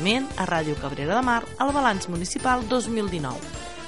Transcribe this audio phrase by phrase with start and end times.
[0.00, 3.36] Seguidament, a Ràdio Cabrera de Mar, el balanç municipal 2019.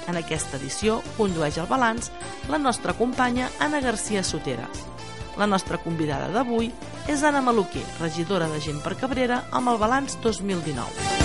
[0.05, 2.11] En aquesta edició condueix el balanç
[2.53, 4.85] la nostra companya Anna Garcia Soteres.
[5.41, 6.69] La nostra convidada d'avui
[7.09, 11.23] és Anna Maluquer, regidora de Gent per Cabrera, amb el balanç 2019.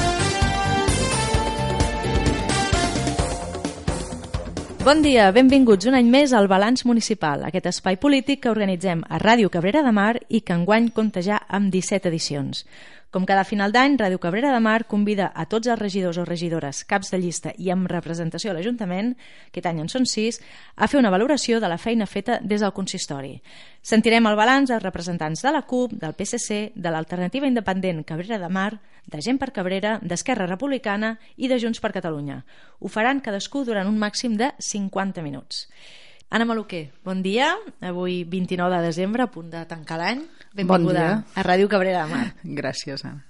[4.88, 9.18] Bon dia, benvinguts un any més al Balanç Municipal, aquest espai polític que organitzem a
[9.20, 12.62] Ràdio Cabrera de Mar i que enguany compta ja amb 17 edicions.
[13.08, 16.82] Com cada final d'any, Ràdio Cabrera de Mar convida a tots els regidors o regidores,
[16.84, 19.14] caps de llista i amb representació a l'Ajuntament,
[19.48, 20.42] aquest any en són sis,
[20.76, 23.38] a fer una valoració de la feina feta des del consistori.
[23.80, 28.50] Sentirem el balanç dels representants de la CUP, del PSC, de l'Alternativa Independent Cabrera de
[28.52, 28.74] Mar,
[29.08, 32.42] de Gent per Cabrera, d'Esquerra Republicana i de Junts per Catalunya.
[32.78, 35.64] Ho faran cadascú durant un màxim de 50 minuts.
[36.30, 37.54] Anna Maluquer, bon dia.
[37.80, 40.20] Avui 29 de desembre, a punt de tancar l'any.
[40.52, 42.26] Benvinguda bon a Ràdio Cabrera de Mar.
[42.44, 43.24] Gràcies, Anna.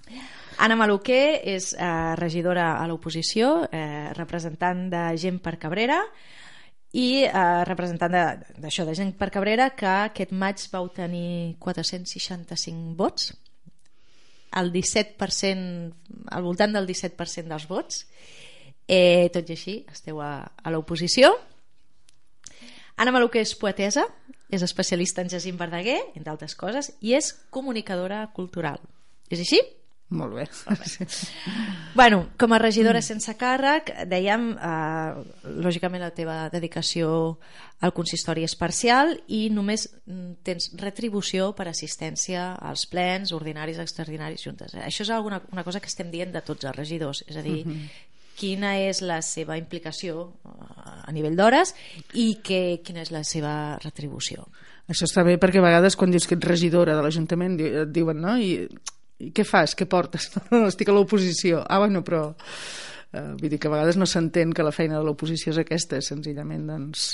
[0.59, 6.01] Anna Maluquer és eh, regidora a l'oposició, eh, representant de Gent per Cabrera
[6.99, 12.97] i eh, representant d'això, de, de Gent per Cabrera, que aquest maig vau tenir 465
[12.99, 13.31] vots,
[14.59, 18.03] el 17%, al voltant del 17% dels vots.
[18.89, 21.37] Eh, tot i així, esteu a, a l'oposició.
[22.99, 24.05] Anna Maluquer és poetesa,
[24.51, 28.81] és especialista en Jacint Verdaguer, entre altres coses, i és comunicadora cultural.
[29.31, 29.61] És així?
[30.09, 30.47] Molt bé.
[30.67, 31.07] Molt bé.
[31.95, 37.11] bueno, com a regidora sense càrrec, dèiem, eh, lògicament la teva dedicació
[37.85, 44.49] al consistori és parcial i només mm, tens retribució per assistència als plens, ordinaris, extraordinaris,
[44.49, 44.75] juntes.
[44.81, 47.61] Això és alguna, una cosa que estem dient de tots els regidors, és a dir,
[47.67, 48.08] uh -huh
[48.39, 51.75] quina és la seva implicació a nivell d'hores
[52.15, 54.47] i que, quina és la seva retribució.
[54.89, 58.23] Això està bé perquè a vegades quan dius que ets regidora de l'Ajuntament et diuen,
[58.25, 58.37] no?
[58.41, 58.65] I,
[59.21, 59.75] i què fas?
[59.77, 60.31] Què portes?
[60.71, 61.65] Estic a l'oposició.
[61.67, 62.31] Ah, bueno, però...
[63.09, 65.97] Uh, vull dir que a vegades no s'entén que la feina de l'oposició és aquesta,
[66.05, 67.07] senzillament, doncs...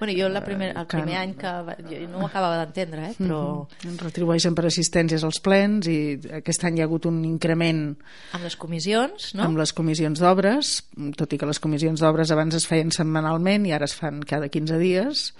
[0.00, 1.52] Bueno, jo la primer, el primer que, any que...
[1.86, 3.38] Jo no ho acabava d'entendre, eh, però...
[3.62, 3.86] -huh.
[3.92, 7.94] Ens retribueixen per assistències als plens i aquest any hi ha hagut un increment...
[8.32, 9.44] Amb les comissions, no?
[9.46, 10.82] Amb les comissions d'obres,
[11.16, 14.48] tot i que les comissions d'obres abans es feien setmanalment i ara es fan cada
[14.48, 15.32] 15 dies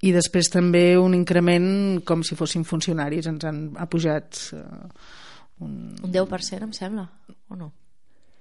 [0.00, 4.64] i després també un increment com si fossin funcionaris ens han ha pujat eh,
[5.60, 5.94] un...
[6.02, 7.08] un 10% em sembla
[7.48, 7.72] o no?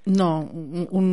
[0.04, 1.06] No, un,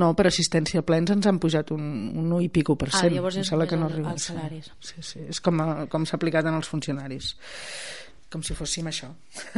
[0.00, 1.82] no, per assistència a plens ens han pujat un,
[2.16, 3.10] un 1 i pico per cent.
[3.10, 4.14] Ah, llavors és que no arriba.
[4.16, 4.70] els salaris.
[4.80, 7.34] Sí, sí, és com, a, com s'ha aplicat en els funcionaris
[8.28, 9.08] com si fóssim això.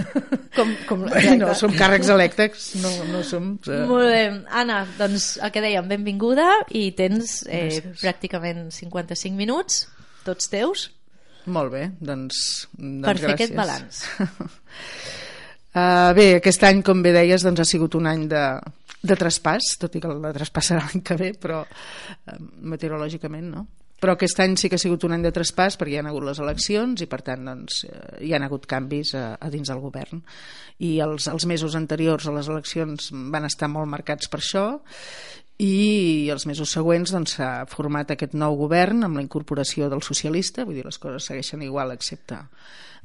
[0.56, 1.02] Com, com
[1.38, 3.52] no som càrrecs elèctrics, no, no som...
[3.66, 3.80] Uh...
[3.88, 4.22] Molt bé.
[4.60, 6.46] Anna, doncs el que dèiem, benvinguda
[6.76, 9.84] i tens eh, pràcticament 55 minuts,
[10.26, 10.88] tots teus.
[11.50, 12.42] Molt bé, doncs,
[12.76, 13.26] doncs per gràcies.
[13.26, 14.04] fer aquest balanç.
[15.70, 18.44] Uh, bé, aquest any, com bé deies, doncs, ha sigut un any de,
[19.06, 22.40] de traspàs, tot i que el traspàs serà l'any que ve, però uh,
[22.72, 23.66] meteorològicament no.
[24.00, 26.24] Però aquest any sí que ha sigut un any de traspàs perquè hi ha hagut
[26.24, 27.82] les eleccions i per tant doncs,
[28.24, 30.22] hi ha hagut canvis a, a dins del govern
[30.80, 34.64] i els, els mesos anteriors a les eleccions van estar molt marcats per això
[35.60, 40.00] i els mesos següents doncs, s'ha doncs, format aquest nou govern amb la incorporació del
[40.00, 42.40] socialista, vull dir, les coses segueixen igual excepte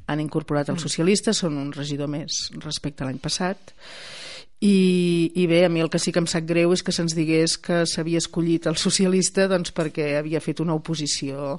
[0.06, 3.74] han incorporat els socialistes, són un regidor més respecte a l'any passat
[4.58, 7.12] i, i bé, a mi el que sí que em sap greu és que se'ns
[7.12, 11.58] digués que s'havia escollit el socialista doncs, perquè havia fet una oposició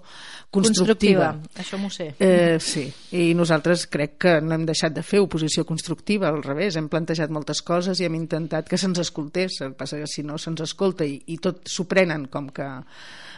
[0.50, 1.28] constructiva.
[1.35, 1.61] constructiva.
[1.61, 2.08] Això m'ho sé.
[2.17, 6.79] Eh, sí, i nosaltres crec que no hem deixat de fer oposició constructiva, al revés,
[6.79, 10.26] hem plantejat moltes coses i hem intentat que se'ns escoltés, el que passa que si
[10.26, 12.66] no se'ns escolta i, i tot s'ho prenen com que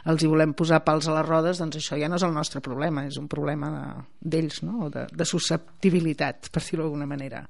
[0.07, 2.63] els hi volem posar pals a les rodes, doncs això ja no és el nostre
[2.63, 3.91] problema, és un problema
[4.21, 4.87] d'ells, no?
[4.93, 7.43] de, de susceptibilitat, per dir-ho d'alguna manera.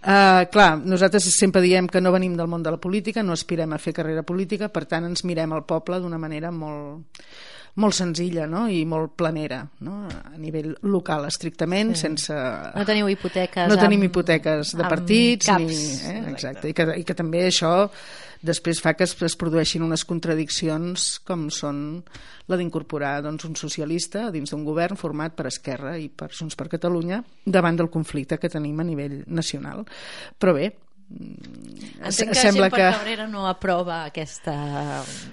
[0.00, 3.74] Uh, clar, nosaltres sempre diem que no venim del món de la política, no aspirem
[3.76, 7.20] a fer carrera política, per tant ens mirem al poble d'una manera molt,
[7.76, 8.64] molt senzilla no?
[8.68, 10.06] i molt planera no?
[10.08, 12.06] a nivell local estrictament sí.
[12.06, 12.32] sense...
[12.32, 15.68] no teniu hipoteques no tenim hipoteques de partits caps.
[15.68, 16.24] ni, eh?
[16.32, 16.72] exacte.
[16.72, 17.74] I, que, i que també això
[18.40, 22.02] després fa que es, es produeixin unes contradiccions com són
[22.50, 26.70] la d'incorporar doncs, un socialista dins d'un govern format per Esquerra i per Junts per
[26.72, 29.84] Catalunya davant del conflicte que tenim a nivell nacional.
[30.40, 30.72] Però bé,
[31.10, 34.54] Entenc que sembla que Cabrera no aprova aquesta...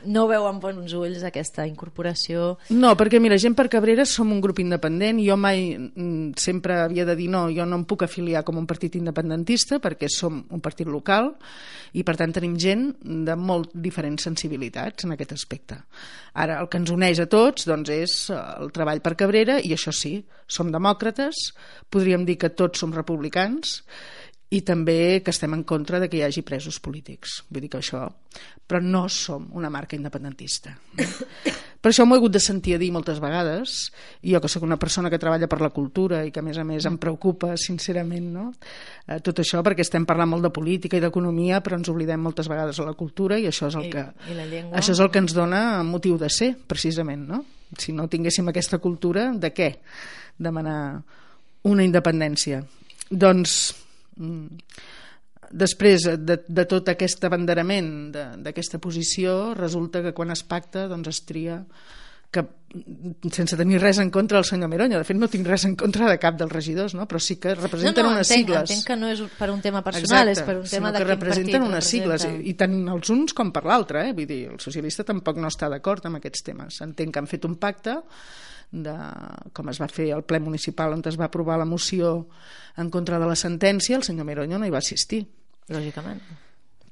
[0.09, 2.57] no veu amb bons ulls aquesta incorporació.
[2.75, 7.05] No, perquè mira, gent per Cabrera som un grup independent, jo mai mm, sempre havia
[7.07, 10.63] de dir no, jo no em puc afiliar com un partit independentista perquè som un
[10.63, 11.31] partit local
[11.95, 15.79] i per tant tenim gent de molt diferents sensibilitats en aquest aspecte.
[16.35, 19.95] Ara, el que ens uneix a tots doncs, és el treball per Cabrera i això
[19.95, 20.17] sí,
[20.51, 21.51] som demòcrates,
[21.89, 23.79] podríem dir que tots som republicans,
[24.49, 27.41] i també que estem en contra de que hi hagi presos polítics.
[27.49, 28.07] Vull dir que això...
[28.67, 30.73] Però no som una marca independentista.
[31.81, 33.75] Per això m'ho he hagut de sentir a dir moltes vegades,
[34.25, 36.57] i jo que sóc una persona que treballa per la cultura i que a més
[36.57, 38.47] a més em preocupa sincerament no?
[39.05, 42.49] eh, tot això perquè estem parlant molt de política i d'economia però ens oblidem moltes
[42.49, 44.81] vegades de la cultura i això és el I, que, i llengua?
[44.81, 47.27] això és el que ens dona motiu de ser, precisament.
[47.29, 47.43] No?
[47.77, 49.75] Si no tinguéssim aquesta cultura, de què
[50.41, 50.79] demanar
[51.69, 52.65] una independència?
[53.07, 53.61] Doncs
[54.17, 54.57] Mm.
[55.51, 57.91] després de, de tot aquest abanderament
[58.43, 61.61] d'aquesta posició resulta que quan es pacta doncs es tria
[62.31, 62.43] que
[63.31, 66.09] sense tenir res en contra del senyor Meroño, de fet no tinc res en contra
[66.09, 67.05] de cap dels regidors, no?
[67.07, 68.73] però sí que representen no, no, unes entenc, sigles.
[68.73, 71.05] Entenc que no és per un tema personal, Exacte, és per un tema de que
[71.05, 72.19] quin representen partit unes representa.
[72.19, 74.17] sigles, i, i tant els uns com per l'altre, eh?
[74.17, 76.81] vull dir, el socialista tampoc no està d'acord amb aquests temes.
[76.83, 77.95] Entenc que han fet un pacte
[78.71, 78.95] de,
[79.55, 82.27] com es va fer al ple municipal on es va aprovar la moció
[82.77, 85.23] en contra de la sentència, el senyor Meroño no hi va assistir.
[85.71, 86.21] Lògicament.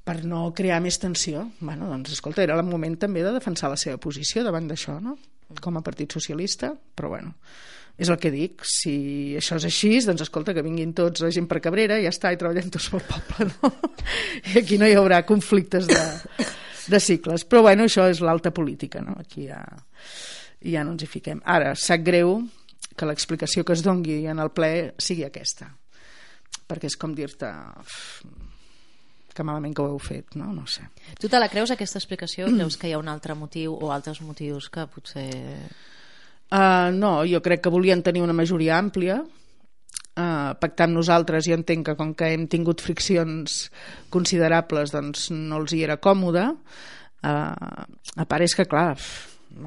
[0.06, 1.48] Per no crear més tensió.
[1.60, 5.16] Bueno, doncs, escolta, era el moment també de defensar la seva posició davant d'això, no?
[5.62, 7.34] Com a partit socialista, però bueno,
[7.96, 8.96] és el que dic, si
[9.38, 12.32] això és així, doncs escolta, que vinguin tots la gent per Cabrera, i ja està,
[12.32, 13.72] i treballem tots pel poble, no?
[14.52, 16.02] I aquí no hi haurà conflictes de,
[16.92, 17.46] de cicles.
[17.48, 19.16] Però bueno, això és l'alta política, no?
[19.22, 19.62] Aquí ja,
[20.66, 21.42] ja no ens hi fiquem.
[21.44, 22.40] Ara, sap greu
[22.96, 25.68] que l'explicació que es dongui en el ple sigui aquesta,
[26.66, 27.52] perquè és com dir-te
[29.36, 30.48] que malament que ho heu fet, no?
[30.56, 30.86] No sé.
[31.20, 32.48] Tu te la creus, aquesta explicació?
[32.56, 35.28] Creus que hi ha un altre motiu o altres motius que potser...
[36.46, 41.56] Uh, no, jo crec que volien tenir una majoria àmplia, uh, pactar amb nosaltres i
[41.56, 43.64] entenc que com que hem tingut friccions
[44.14, 46.46] considerables doncs no els hi era còmode.
[47.26, 47.82] Uh,
[48.14, 48.94] a part és que, clar,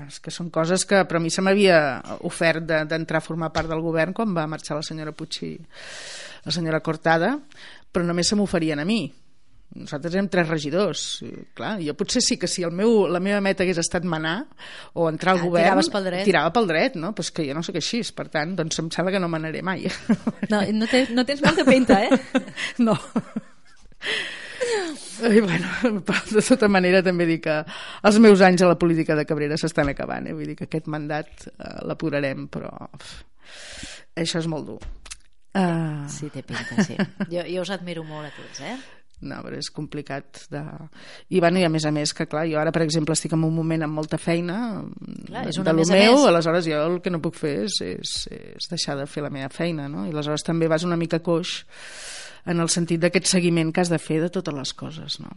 [0.06, 1.80] és que són coses que per a mi se m'havia
[2.28, 5.56] ofert d'entrar de, a formar part del govern quan va marxar la senyora Puig i
[6.46, 7.34] la senyora Cortada,
[7.92, 9.02] però només se m'oferien a mi
[9.78, 13.42] nosaltres érem tres regidors i, clar, jo potser sí que si el meu, la meva
[13.44, 14.40] meta hagués estat manar
[14.98, 16.26] o entrar al ah, govern tiraves pel dret.
[16.26, 17.12] tirava pel dret, no?
[17.14, 19.86] Però que jo no sóc així per tant, doncs em sembla que no manaré mai
[20.52, 22.44] no, no, te, no tens molta pinta, eh?
[22.88, 22.98] no
[25.30, 26.04] i bueno,
[26.36, 27.58] de tota manera també dic que
[28.10, 30.36] els meus anys a la política de Cabrera s'estan acabant, eh?
[30.38, 32.72] vull dir que aquest mandat eh, l'apurarem, però
[34.16, 34.80] això és molt dur.
[35.58, 36.06] Uh...
[36.12, 36.96] Sí, té pinta, sí.
[37.34, 38.78] Jo, jo us admiro molt a tots, eh?
[39.22, 40.62] no, però és complicat de...
[41.28, 43.44] I, bueno, i a més a més que clar, jo ara per exemple estic en
[43.44, 44.60] un moment amb molta feina
[45.28, 48.70] clar, és de lo meu, aleshores jo el que no puc fer és, és, és
[48.72, 50.06] deixar de fer la meva feina no?
[50.08, 51.58] i aleshores també vas una mica coix
[52.46, 55.36] en el sentit d'aquest seguiment que has de fer de totes les coses no?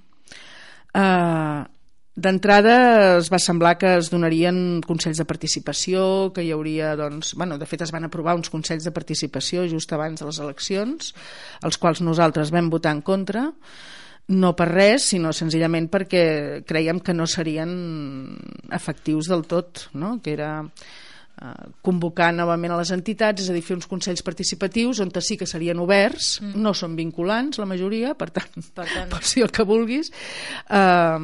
[0.92, 1.64] Uh,
[2.12, 6.02] D'entrada es va semblar que es donarien consells de participació,
[6.36, 9.94] que hi hauria, doncs, bueno, de fet es van aprovar uns consells de participació just
[9.96, 11.14] abans de les eleccions,
[11.64, 13.46] els quals nosaltres vam votar en contra,
[14.28, 16.26] no per res, sinó senzillament perquè
[16.68, 17.72] creiem que no serien
[18.70, 20.18] efectius del tot, no?
[20.20, 20.68] que era eh,
[21.82, 25.48] convocar novament a les entitats, és a dir, fer uns consells participatius on sí que
[25.48, 26.60] serien oberts, mm.
[26.62, 29.08] no són vinculants la majoria, per tant, per tant...
[29.14, 30.12] pots dir el que vulguis,
[30.70, 31.18] eh,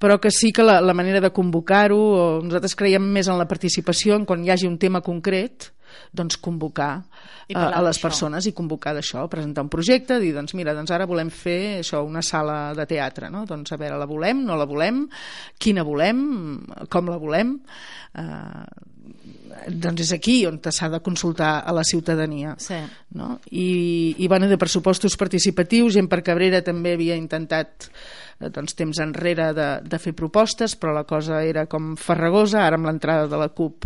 [0.00, 4.16] però que sí que la, la manera de convocar-ho, nosaltres creiem més en la participació,
[4.16, 5.70] en quan hi hagi un tema concret,
[6.12, 10.74] doncs convocar uh, a les persones i convocar d'això, presentar un projecte, dir, doncs mira,
[10.76, 13.44] doncs ara volem fer això, una sala de teatre, no?
[13.48, 15.04] Doncs a veure, la volem, no la volem,
[15.58, 16.22] quina volem,
[16.92, 17.56] com la volem,
[18.20, 18.88] uh,
[19.68, 22.54] doncs és aquí on s'ha de consultar a la ciutadania.
[22.58, 22.78] Sí.
[23.18, 23.38] No?
[23.50, 27.90] I, I bueno, de pressupostos participatius, gent per Cabrera també havia intentat
[28.40, 32.88] doncs, temps enrere de, de fer propostes, però la cosa era com farragosa, ara amb
[32.88, 33.84] l'entrada de la CUP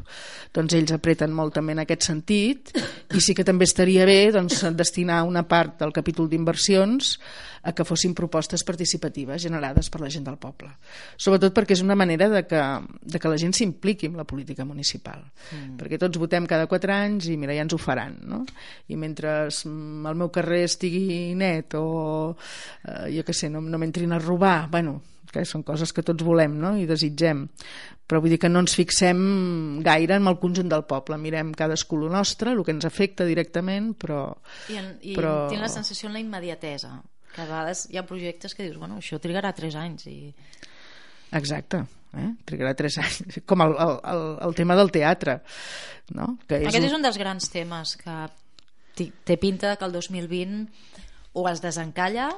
[0.55, 4.63] doncs ells apreten molt també en aquest sentit i sí que també estaria bé doncs,
[4.79, 7.17] destinar una part del capítol d'inversions
[7.65, 10.69] a que fossin propostes participatives generades per la gent del poble.
[11.17, 12.61] Sobretot perquè és una manera de que,
[13.01, 15.25] de que la gent s'impliqui en la política municipal.
[15.51, 15.79] Mm.
[15.81, 18.19] Perquè tots votem cada quatre anys i mira, ja ens ho faran.
[18.29, 18.45] No?
[18.93, 21.87] I mentre el meu carrer estigui net o
[22.35, 25.01] eh, jo què sé, no, no m'entrin a robar, bueno,
[25.35, 26.77] que són coses que tots volem no?
[26.79, 27.49] i desitgem
[28.05, 32.03] però vull dir que no ens fixem gaire en el conjunt del poble, mirem cadascú
[32.03, 34.27] el nostre, el que ens afecta directament però...
[34.69, 35.49] I, en, i però...
[35.51, 36.99] tinc la sensació en la immediatesa
[37.35, 40.19] que a vegades hi ha projectes que dius, bueno, això trigarà 3 anys i...
[41.35, 41.83] Exacte,
[42.15, 42.31] eh?
[42.47, 45.41] trigarà 3 anys com el, el, el, el tema del teatre
[46.15, 46.35] no?
[46.49, 48.19] que és aquest és un dels grans temes que
[49.27, 50.67] té pinta que el 2020
[51.35, 52.31] o es desencalla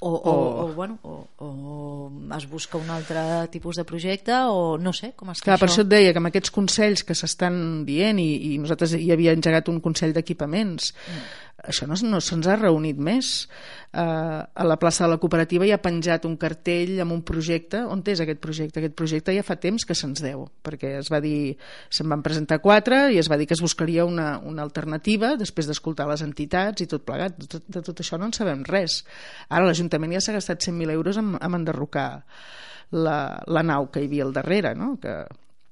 [0.00, 1.14] o, o, o, o, bueno, o,
[1.44, 5.64] o es busca un altre tipus de projecte o no sé com està Clar, això.
[5.64, 9.10] per això et deia que amb aquests consells que s'estan dient i, i nosaltres hi
[9.12, 13.48] havia engegat un consell d'equipaments mm això no, no se'ns ha reunit més.
[13.90, 17.82] Uh, a la plaça de la cooperativa hi ha penjat un cartell amb un projecte.
[17.90, 18.80] On és aquest projecte?
[18.80, 21.56] Aquest projecte ja fa temps que se'ns deu, perquè es va dir,
[21.92, 25.68] se'n van presentar quatre i es va dir que es buscaria una, una alternativa després
[25.68, 27.36] d'escoltar les entitats i tot plegat.
[27.40, 29.02] De tot, de tot això no en sabem res.
[29.48, 32.24] Ara l'Ajuntament ja s'ha gastat 100.000 euros en, en enderrocar
[32.96, 34.96] la, la nau que hi havia al darrere, no?
[35.02, 35.22] que,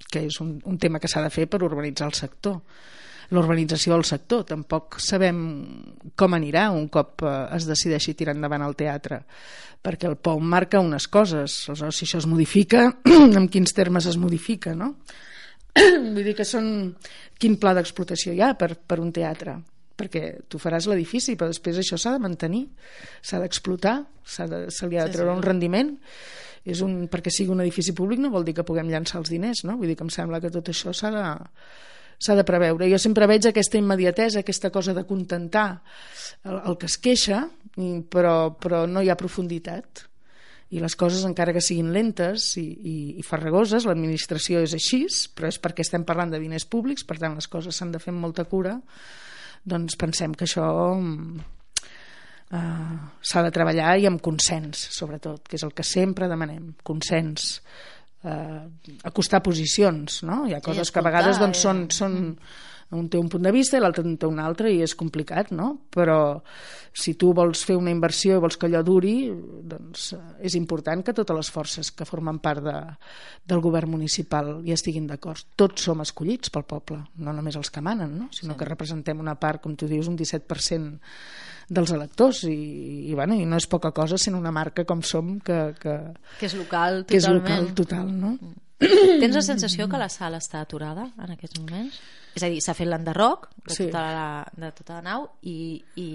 [0.08, 2.60] que és un, un tema que s'ha de fer per urbanitzar el sector
[3.34, 4.44] l'urbanització del sector.
[4.48, 5.38] Tampoc sabem
[6.18, 9.22] com anirà un cop eh, es decideixi tirar endavant el teatre,
[9.84, 11.64] perquè el POU marca unes coses.
[11.68, 12.88] Aleshores, si això es modifica,
[13.38, 14.94] en quins termes es modifica, no?
[15.78, 16.94] Vull dir que són...
[17.38, 19.60] Quin pla d'explotació hi ha per, per un teatre?
[19.98, 22.68] perquè tu faràs l'edifici, però després això s'ha de mantenir,
[23.18, 23.96] s'ha d'explotar,
[24.46, 25.40] de, se li ha de treure sí, sí.
[25.40, 25.90] un rendiment,
[26.68, 29.64] és un, perquè sigui un edifici públic no vol dir que puguem llançar els diners,
[29.66, 29.74] no?
[29.80, 31.24] Vull dir que em sembla que tot això s'ha de,
[32.18, 32.90] s'ha de preveure.
[32.90, 35.82] Jo sempre veig aquesta immediatesa, aquesta cosa de contentar
[36.44, 37.46] el, el que es queixa,
[38.10, 40.04] però, però no hi ha profunditat.
[40.68, 45.48] I les coses, encara que siguin lentes i, i, i farragoses, l'administració és així, però
[45.48, 48.20] és perquè estem parlant de diners públics, per tant les coses s'han de fer amb
[48.26, 48.74] molta cura,
[49.64, 50.66] doncs pensem que això
[52.52, 52.98] eh,
[53.30, 57.62] s'ha de treballar i amb consens, sobretot, que és el que sempre demanem, consens
[58.24, 60.44] eh, acostar posicions, no?
[60.48, 61.94] Hi ha coses sí, que a vegades doncs, són, eh?
[61.94, 62.18] són,
[62.96, 65.50] un té un punt de vista i l'altre en té un altre i és complicat,
[65.52, 65.74] no?
[65.92, 66.40] Però
[66.96, 71.14] si tu vols fer una inversió i vols que allò duri, doncs és important que
[71.16, 72.76] totes les forces que formen part de,
[73.44, 75.44] del govern municipal hi estiguin d'acord.
[75.56, 78.30] Tots som escollits pel poble, no només els que manen, no?
[78.32, 78.58] sinó sí.
[78.62, 80.96] que representem una part, com tu dius, un 17%
[81.68, 82.56] dels electors i,
[83.10, 85.98] i, bueno, i no és poca cosa sent una marca com som que, que,
[86.40, 87.10] que és local totalment.
[87.10, 88.32] que és local total no?
[88.78, 91.98] Tens la sensació que la sala està aturada en aquests moments?
[92.38, 93.88] És a dir, s'ha fet l'enderroc de, sí.
[93.88, 95.58] tota la, de tota la nau i,
[95.98, 96.08] i...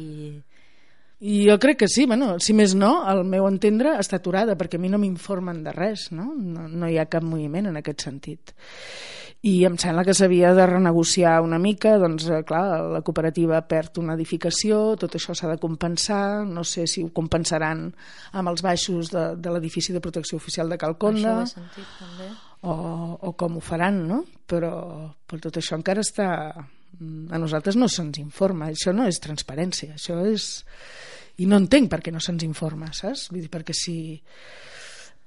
[1.23, 4.79] I jo crec que sí, bueno, si més no, el meu entendre està aturada, perquè
[4.79, 6.33] a mi no m'informen de res, no?
[6.35, 6.67] no?
[6.67, 8.55] No hi ha cap moviment en aquest sentit
[9.43, 13.99] i em sembla que s'havia de renegociar una mica, doncs eh, clar, la cooperativa perd
[13.99, 17.89] una edificació, tot això s'ha de compensar, no sé si ho compensaran
[18.31, 22.29] amb els baixos de, de l'edifici de protecció oficial de Calconda, això sentit, també.
[22.63, 22.75] O,
[23.19, 24.21] o com ho faran, no?
[24.47, 24.71] Però,
[25.27, 26.29] però tot això encara està...
[26.93, 30.63] A nosaltres no se'ns informa, això no és transparència, això és...
[31.41, 33.25] I no entenc per què no se'ns informa, saps?
[33.33, 33.97] Vull dir, perquè si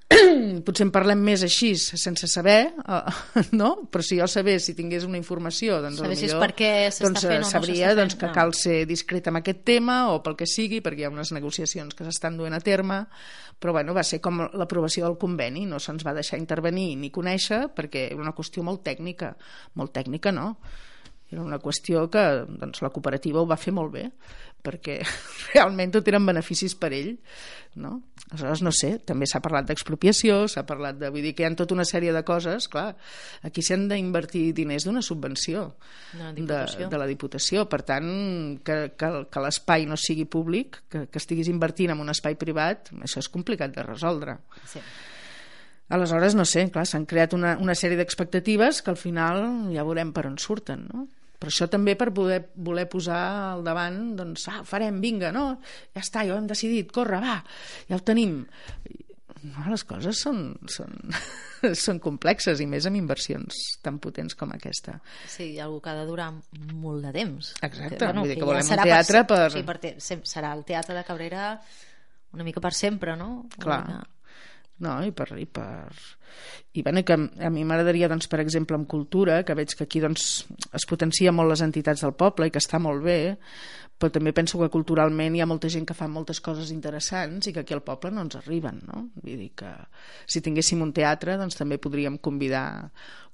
[0.66, 3.08] potser en parlem més així, sense saber, uh,
[3.60, 3.70] no?
[3.90, 7.48] però si jo sabés, si tingués una informació, doncs millor, per què doncs, fent o
[7.48, 8.34] sabria no doncs, que no.
[8.36, 11.98] cal ser discret amb aquest tema o pel que sigui, perquè hi ha unes negociacions
[11.98, 13.02] que s'estan duent a terme,
[13.58, 17.66] però bueno, va ser com l'aprovació del conveni, no se'ns va deixar intervenir ni conèixer,
[17.74, 19.34] perquè era una qüestió molt tècnica,
[19.74, 20.52] molt tècnica no,
[21.36, 24.08] era una qüestió que doncs, la cooperativa ho va fer molt bé
[24.66, 24.98] perquè
[25.52, 27.12] realment tot eren beneficis per ell
[27.76, 28.00] no?
[28.30, 31.54] aleshores no sé, també s'ha parlat d'expropiació s'ha parlat de, vull dir que hi ha
[31.58, 32.88] tota una sèrie de coses clar,
[33.46, 35.68] aquí s'han d'invertir diners d'una subvenció
[36.16, 38.08] de, de la Diputació per tant
[38.64, 42.90] que, que, que l'espai no sigui públic que, que estiguis invertint en un espai privat
[43.02, 44.82] això és complicat de resoldre sí.
[45.86, 50.10] Aleshores, no sé, clar, s'han creat una, una sèrie d'expectatives que al final ja veurem
[50.10, 51.04] per on surten, no?
[51.36, 55.48] Per això també per poder voler posar al davant, doncs, ah, farem, vinga, no?
[55.94, 57.40] Ja està, ja ho hem decidit, corre, va,
[57.90, 58.40] ja ho tenim.
[59.46, 60.40] No, les coses són,
[60.72, 60.96] són,
[61.84, 64.96] són complexes i més amb inversions tan potents com aquesta.
[65.28, 66.30] Sí, hi ha algú que ha de durar
[66.72, 67.52] molt de temps.
[67.60, 69.42] Exacte, que, bueno, vull dir que, que volem un teatre per...
[69.44, 69.52] per...
[69.54, 69.94] Sí, per te...
[70.00, 71.52] serà el teatre de Cabrera
[72.36, 73.46] una mica per sempre, no?
[73.60, 73.82] Clar.
[73.86, 74.15] Mica...
[74.84, 74.98] no?
[75.04, 75.94] I per, i per...
[76.76, 80.02] I bueno, que a mi m'agradaria, doncs, per exemple, amb cultura, que veig que aquí
[80.04, 80.44] doncs,
[80.76, 83.36] es potencia molt les entitats del poble i que està molt bé,
[83.96, 87.52] però també penso que culturalment hi ha molta gent que fa moltes coses interessants i
[87.56, 89.06] que aquí al poble no ens arriben, no?
[89.22, 89.70] Vull dir que
[90.28, 92.90] si tinguéssim un teatre, doncs també podríem convidar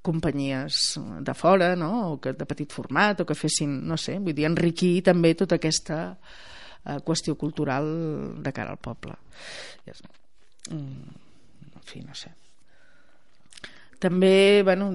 [0.06, 1.90] companyies de fora, no?
[2.12, 5.58] O que de petit format, o que fessin, no sé, vull dir, enriquir també tota
[5.58, 7.90] aquesta eh, qüestió cultural
[8.42, 9.18] de cara al poble.
[10.70, 11.22] Mm,
[11.82, 12.32] en fi, no sé.
[14.02, 14.90] També, bueno,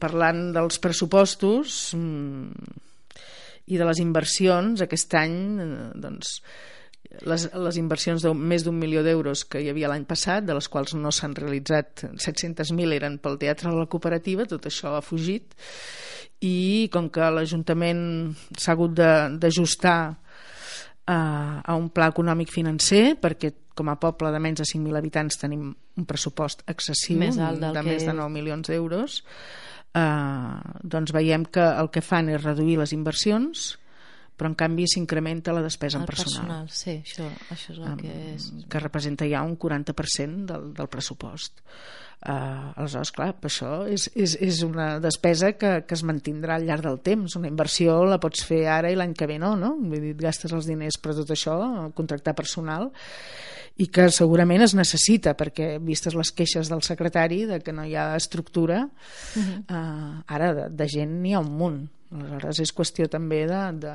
[0.00, 2.84] parlant dels pressupostos, mm,
[3.66, 6.38] i de les inversions aquest any eh, doncs,
[7.26, 10.68] les, les inversions de més d'un milió d'euros que hi havia l'any passat, de les
[10.70, 15.56] quals no s'han realitzat 700.000 eren pel teatre de la cooperativa, tot això ha fugit
[16.44, 18.02] i com que l'Ajuntament
[18.58, 19.98] s'ha hagut d'ajustar
[21.06, 25.40] a, a un pla econòmic financer perquè com a poble de menys de 5.000 habitants
[25.40, 27.90] tenim un pressupost excessiu més alt del de que...
[27.92, 29.22] més de 9 milions d'euros.
[29.96, 33.74] Eh, doncs veiem que el que fan és reduir les inversions
[34.36, 36.66] però en canvi s'incrementa la despesa el en personal.
[36.66, 36.70] personal.
[36.70, 38.50] Sí, això, això és el um, que és...
[38.70, 41.62] Que representa ja un 40% del, del pressupost.
[42.26, 46.84] Uh, aleshores, clar, això és, és, és una despesa que, que es mantindrà al llarg
[46.84, 47.36] del temps.
[47.40, 49.74] Una inversió la pots fer ara i l'any que ve no, no?
[49.80, 51.56] Vull dir, gastes els diners per tot això,
[51.96, 52.90] contractar personal,
[53.76, 57.94] i que segurament es necessita perquè vistes les queixes del secretari de que no hi
[57.94, 59.58] ha estructura uh -huh.
[59.68, 63.94] uh, ara de, de gent n'hi ha un munt aleshores és qüestió també de, de,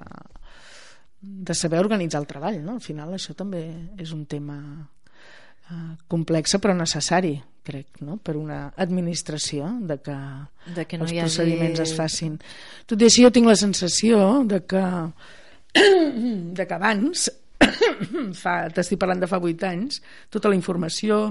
[1.22, 2.78] de saber organitzar el treball no?
[2.80, 3.64] al final això també
[4.02, 8.18] és un tema uh, complexa però necessari crec, no?
[8.18, 10.18] per una administració de que,
[10.76, 11.22] de que no els hagi...
[11.28, 12.40] procediments es facin
[12.90, 14.88] tot i així jo tinc la sensació de que
[16.58, 17.30] de que abans
[18.42, 20.02] fa, t'estic parlant de fa 8 anys,
[20.34, 21.22] tota la informació,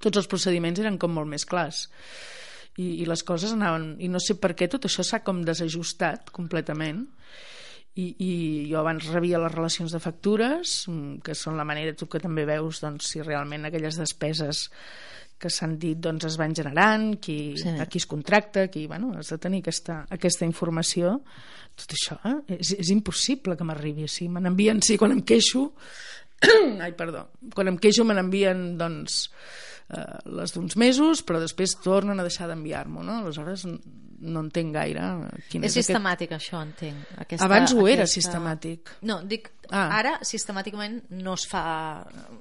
[0.00, 1.86] tots els procediments eren com molt més clars.
[2.80, 3.94] I, i les coses anaven...
[4.00, 7.04] I no sé per què tot això s'ha com desajustat completament.
[7.98, 8.32] I, i
[8.70, 12.46] jo abans rebia les relacions de factures, mm, que són la manera, tu que també
[12.48, 14.68] veus doncs, si realment aquelles despeses
[15.40, 17.72] que s'han dit doncs, es van generant, qui, sí.
[17.80, 21.16] a qui es contracta, qui, bueno, has de tenir aquesta, aquesta informació.
[21.80, 22.36] Tot això eh?
[22.58, 24.08] és, és impossible que m'arribi.
[24.10, 25.70] Si me n'envien, sí, quan em queixo...
[26.84, 27.26] Ai, perdó.
[27.56, 29.24] Quan em queixo me n'envien, doncs,
[29.90, 30.04] eh,
[30.40, 33.20] les d'uns mesos, però després tornen a deixar d'enviar-m'ho, no?
[33.24, 33.66] Aleshores
[34.20, 35.04] no entenc gaire
[35.48, 36.50] quin és, és sistemàtic aquest...
[36.50, 37.12] això, entenc.
[37.22, 38.18] Aquesta, Abans ho era aquesta...
[38.18, 38.92] sistemàtic.
[39.08, 39.86] No, dic, ah.
[39.96, 41.64] ara sistemàticament no es fa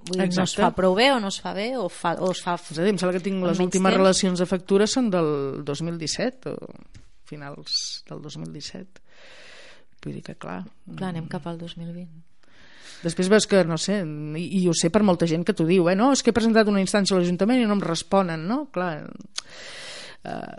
[0.10, 2.32] vull dir, no es fa prou bé o no es fa bé o, fa, o
[2.36, 2.58] es fa...
[2.60, 4.02] És a dir, em sembla que tinc les últimes temps.
[4.02, 5.30] relacions de factura són del
[5.68, 6.74] 2017 o
[7.30, 9.06] finals del 2017.
[10.04, 10.64] Vull dir que clar...
[10.90, 12.29] Clar, anem cap al 2020.
[13.04, 15.88] Després veus que, no sé, i, i ho sé per molta gent que t'ho diu,
[15.92, 15.96] eh?
[15.96, 18.66] no, és que he presentat una instància a l'Ajuntament i no em responen, no?
[18.76, 19.06] Clar,
[20.28, 20.56] eh,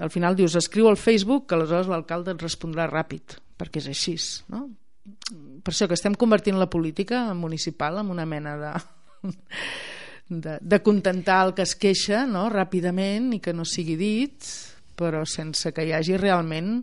[0.00, 4.16] al final dius, escriu al Facebook que aleshores l'alcalde et respondrà ràpid, perquè és així,
[4.54, 4.68] no?
[5.62, 8.74] Per això que estem convertint la política municipal en una mena de...
[10.32, 12.46] de, de contentar el que es queixa no?
[12.50, 14.46] ràpidament i que no sigui dit
[14.98, 16.80] però sense que hi hagi realment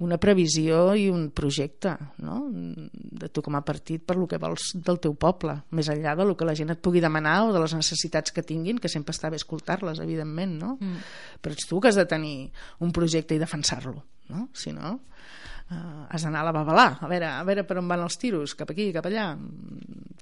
[0.00, 1.92] una previsió i un projecte
[2.24, 2.38] no?
[2.50, 6.24] de tu com a partit per lo que vols del teu poble, més enllà de
[6.24, 9.12] lo que la gent et pugui demanar o de les necessitats que tinguin, que sempre
[9.12, 10.72] està bé escoltar-les, evidentment, no?
[10.80, 11.04] Mm.
[11.44, 12.48] Però ets tu que has de tenir
[12.80, 14.00] un projecte i defensar-lo,
[14.32, 14.46] no?
[14.56, 18.04] Si no, uh, has d'anar a la babalà, a veure, a veure per on van
[18.06, 19.34] els tiros, cap aquí, cap allà.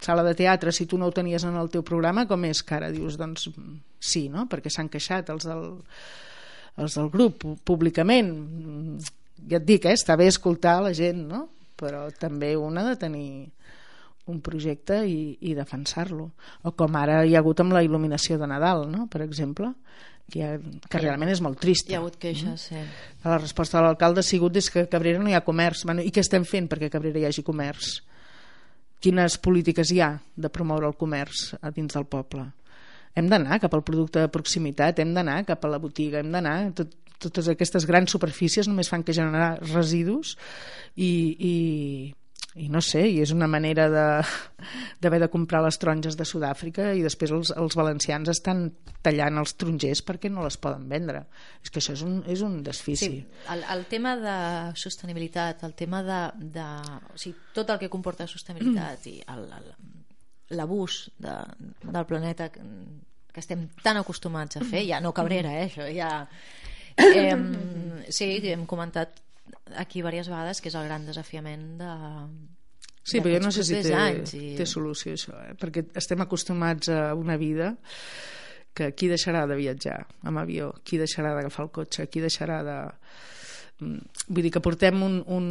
[0.03, 2.75] Sala de teatre, si tu no ho tenies en el teu programa, com és que
[2.75, 3.47] ara dius, doncs
[3.99, 4.49] sí, no?
[4.51, 5.65] Perquè s'han queixat els del,
[6.83, 8.35] els del grup públicament
[9.47, 11.47] ja et dic, eh, està bé escoltar la gent, no?
[11.79, 13.29] però també una de tenir
[14.29, 16.29] un projecte i, i defensar-lo.
[16.67, 19.07] O com ara hi ha hagut amb la il·luminació de Nadal, no?
[19.09, 19.71] per exemple,
[20.31, 21.93] que, ha, que realment és molt trista.
[21.93, 22.83] Hi ha hagut queixes, sí.
[23.25, 25.87] La resposta de l'alcalde ha sigut és que a Cabrera no hi ha comerç.
[25.89, 27.99] Bueno, I què estem fent perquè a Cabrera hi hagi comerç?
[29.01, 32.45] Quines polítiques hi ha de promoure el comerç a dins del poble?
[33.17, 36.59] Hem d'anar cap al producte de proximitat, hem d'anar cap a la botiga, hem d'anar...
[36.77, 40.37] Tot, totes aquestes grans superfícies només fan que generar residus
[40.95, 41.55] i, i,
[42.59, 46.91] i no sé, i és una manera d'haver de, de comprar les taronges de Sud-àfrica
[46.97, 48.69] i després els, els valencians estan
[49.05, 51.25] tallant els tronjers perquè no les poden vendre.
[51.63, 53.11] És que això és un, és un desfici.
[53.19, 54.39] Sí, el, el tema de
[54.79, 56.21] sostenibilitat, el tema de,
[56.59, 56.69] de
[57.13, 59.19] o sigui, tot el que comporta sostenibilitat i
[60.57, 61.37] l'abús de,
[61.85, 66.11] del planeta que estem tan acostumats a fer, ja no Cabrera, eh, això ja
[66.99, 67.35] Eh,
[68.19, 69.21] sí, hem comentat
[69.79, 71.93] aquí diverses vegades que és el gran desafiament de,
[73.09, 74.53] Sí, però jo no sé si té, anys i...
[74.59, 75.55] té solució això, eh?
[75.57, 77.73] perquè estem acostumats a una vida
[78.77, 82.77] que qui deixarà de viatjar amb avió, qui deixarà d'agafar el cotxe, qui deixarà de...
[83.81, 85.23] Mm, vull dir que portem un...
[85.25, 85.49] un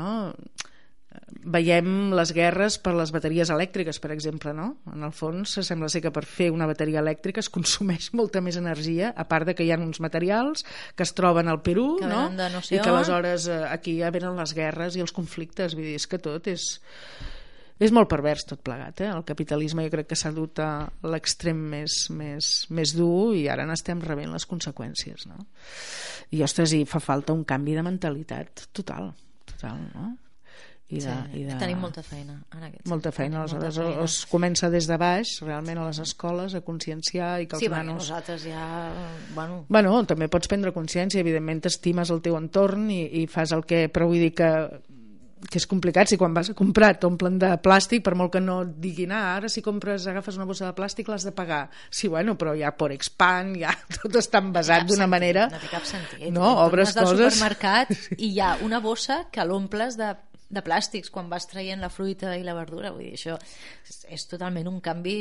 [0.00, 0.14] no?
[1.48, 4.68] Veiem les guerres per les bateries elèctriques, per exemple, no?
[4.92, 8.58] En el fons, sembla ser que per fer una bateria elèctrica es consumeix molta més
[8.60, 10.66] energia, a part de que hi ha uns materials
[10.96, 12.26] que es troben al Perú, que no?
[12.34, 15.88] no, no I que aleshores eh, aquí ja venen les guerres i els conflictes, vull
[15.88, 16.68] dir, és que tot és
[17.78, 19.10] és molt pervers tot plegat, eh?
[19.14, 23.68] el capitalisme jo crec que s'ha dut a l'extrem més, més, més dur i ara
[23.70, 25.44] n'estem rebent les conseqüències no?
[26.34, 29.12] i ostres, i fa falta un canvi de mentalitat total,
[29.46, 30.08] total no?
[30.88, 31.56] I de, sí, i de...
[31.60, 34.04] tenim molta feina en aquest molta feina, aleshores feina.
[34.06, 37.68] es comença des de baix realment a les escoles a conscienciar i que els sí,
[37.68, 38.06] nanos...
[38.06, 38.64] nosaltres ja
[39.34, 39.66] bueno...
[39.68, 43.84] bueno, també pots prendre consciència evidentment t'estimes el teu entorn i, i fas el que,
[43.92, 44.52] però vull dir que
[45.46, 48.60] que és complicat si quan vas a comprar t'omplen de plàstic per molt que no
[48.64, 52.10] et diguin ah, ara si compres, agafes una bossa de plàstic l'has de pagar, sí
[52.10, 55.46] bueno, però ja por expand ja tot està envasat d'una manera.
[55.52, 56.26] no té cap sentit.
[56.34, 57.18] No, obres coses.
[57.18, 60.10] del supermercat i hi ha una bossa que l'omples de
[60.48, 64.26] de plàstics quan vas traient la fruita i la verdura vull dir, això és, és
[64.30, 65.20] totalment un canvi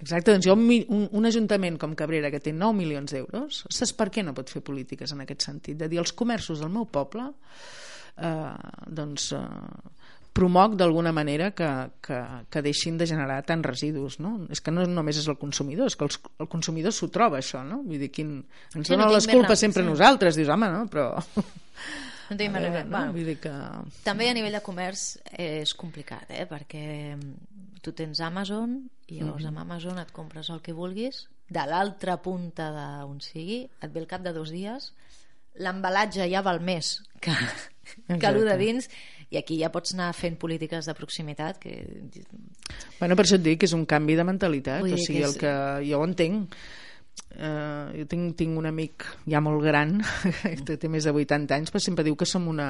[0.00, 4.08] Exacte, doncs jo un, un ajuntament com Cabrera que té 9 milions d'euros, saps per
[4.08, 5.76] què no pot fer polítiques en aquest sentit?
[5.76, 7.26] De dir, els comerços del meu poble
[8.16, 8.54] eh,
[8.88, 9.42] doncs eh,
[10.32, 11.68] promoc d'alguna manera que,
[12.00, 14.36] que, que deixin de generar tants residus no?
[14.48, 17.64] és que no només és el consumidor és que els, el consumidor s'ho troba això
[17.66, 17.82] no?
[17.84, 18.36] vull dir, quin,
[18.74, 19.88] ens sí, donen no les culpes sempre sí.
[19.90, 20.86] nosaltres dius, home, no?
[20.92, 21.10] però
[22.30, 22.84] no tenim a veure.
[22.84, 22.96] No?
[22.96, 23.52] Bueno, Vull dir que...
[24.06, 26.46] També a nivell de comerç és complicat, eh?
[26.50, 26.84] perquè
[27.82, 28.78] tu tens Amazon
[29.10, 33.64] i llavors mm amb Amazon et compres el que vulguis de l'altra punta d'on sigui,
[33.66, 34.92] et ve al cap de dos dies
[35.58, 37.34] l'embalatge ja val més que,
[38.06, 38.86] que el de dins
[39.30, 41.74] i aquí ja pots anar fent polítiques de proximitat que...
[42.98, 45.28] Bueno, per això et dic que és un canvi de mentalitat, o sigui, que és...
[45.28, 45.54] el que
[45.86, 46.56] jo ho entenc
[47.34, 49.98] eh, jo tinc, tinc un amic ja molt gran
[50.66, 52.68] que té més de 80 anys però sempre diu que som una,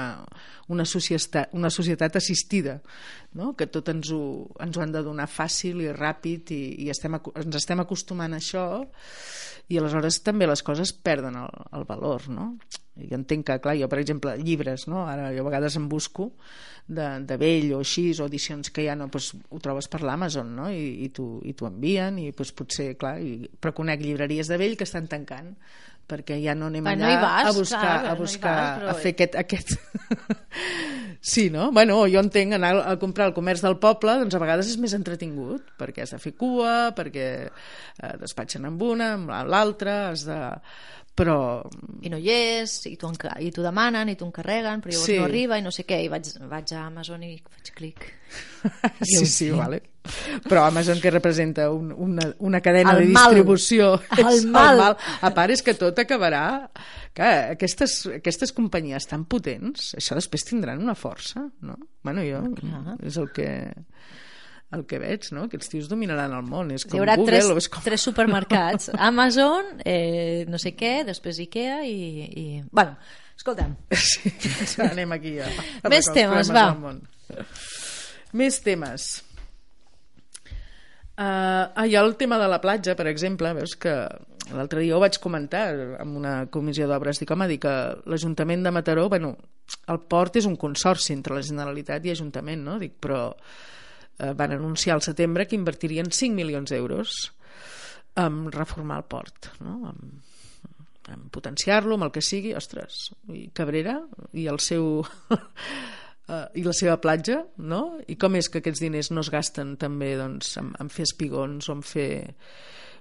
[0.69, 2.79] una, societat, una societat assistida
[3.39, 3.55] no?
[3.57, 4.23] que tot ens ho,
[4.61, 8.41] ens ho han de donar fàcil i ràpid i, i estem, ens estem acostumant a
[8.43, 8.67] això
[9.71, 12.53] i aleshores també les coses perden el, el valor no?
[13.09, 15.05] Jo entenc que, clar, jo per exemple llibres, no?
[15.09, 16.31] ara jo a vegades em busco
[16.87, 20.51] de, de vell o així, o edicions que ja no, doncs, ho trobes per l'Amazon
[20.57, 20.71] no?
[20.73, 24.89] I, i t'ho envien i doncs, potser, clar, i, però conec llibreries de vell que
[24.89, 25.55] estan tancant
[26.11, 28.91] perquè ja no anem allà no vas, a buscar, clar, a, buscar no vas, però...
[28.91, 29.75] a fer aquest, aquest...
[31.33, 31.71] sí, no?
[31.77, 34.97] Bueno, jo entenc anar a comprar al comerç del poble doncs a vegades és més
[34.97, 40.41] entretingut perquè has de fer cua, perquè eh, despatxen amb una, amb l'altra has de
[41.15, 41.63] però...
[42.01, 43.11] I no hi és, i t'ho
[43.65, 45.19] demanen, i t'ho encarreguen, però llavors sí.
[45.19, 48.07] no arriba, i no sé què, i vaig, vaig a Amazon i faig clic.
[49.03, 49.83] sí, sí, vale.
[50.47, 54.21] Però Amazon que representa un, una, una cadena el de distribució mal.
[54.33, 54.73] El, mal.
[54.73, 54.97] el mal.
[55.21, 56.45] A part és que tot acabarà
[57.17, 61.77] que aquestes, aquestes companyies tan potents, això després tindran una força, no?
[62.07, 63.51] Bueno, jo, ah, és el que
[64.77, 65.47] el que veig, no?
[65.49, 66.71] Aquests tios dominaran el món.
[66.75, 67.83] És com Hi haurà Google, tres, o és com...
[67.87, 68.93] tres supermercats.
[69.11, 71.97] Amazon, eh, no sé què, després Ikea i...
[72.29, 72.45] i...
[72.71, 72.95] Bueno,
[73.39, 73.75] escolta'm.
[73.97, 74.31] Sí,
[74.91, 75.51] anem aquí a,
[75.83, 76.69] a Més temes, va.
[78.37, 79.11] Més temes.
[81.21, 83.93] Uh, ah, hi ha el tema de la platja, per exemple, veus que
[84.57, 85.67] l'altre dia ho vaig comentar
[86.01, 87.75] en una comissió d'obres, dic, home, dic que
[88.09, 89.35] l'Ajuntament de Mataró, bueno,
[89.93, 92.79] el port és un consorci entre la Generalitat i Ajuntament, no?
[92.81, 93.27] Dic, però
[94.21, 97.33] eh, van anunciar al setembre que invertirien 5 milions d'euros
[98.21, 99.93] en reformar el port, no?
[99.93, 100.21] en,
[101.13, 104.01] en potenciar-lo, amb el que sigui, ostres, i Cabrera
[104.37, 105.01] i el seu...
[105.31, 105.39] Uh,
[106.59, 108.01] i la seva platja, no?
[108.07, 111.71] I com és que aquests diners no es gasten també doncs, en, en fer espigons
[111.71, 112.11] o en fer...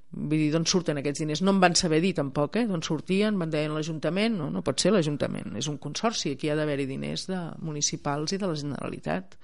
[0.10, 1.44] Vull dir, d'on surten aquests diners?
[1.46, 2.66] No em van saber dir tampoc, eh?
[2.66, 3.36] D'on sortien?
[3.38, 4.40] Van deien l'Ajuntament?
[4.40, 5.54] No, no pot ser l'Ajuntament.
[5.62, 9.38] És un consorci, aquí ha d'haver-hi diners de municipals i de la Generalitat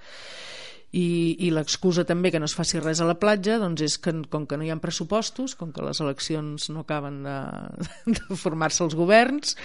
[0.96, 4.14] i, i l'excusa també que no es faci res a la platja doncs és que
[4.32, 7.36] com que no hi ha pressupostos com que les eleccions no acaben de,
[8.16, 9.56] de formar-se els governs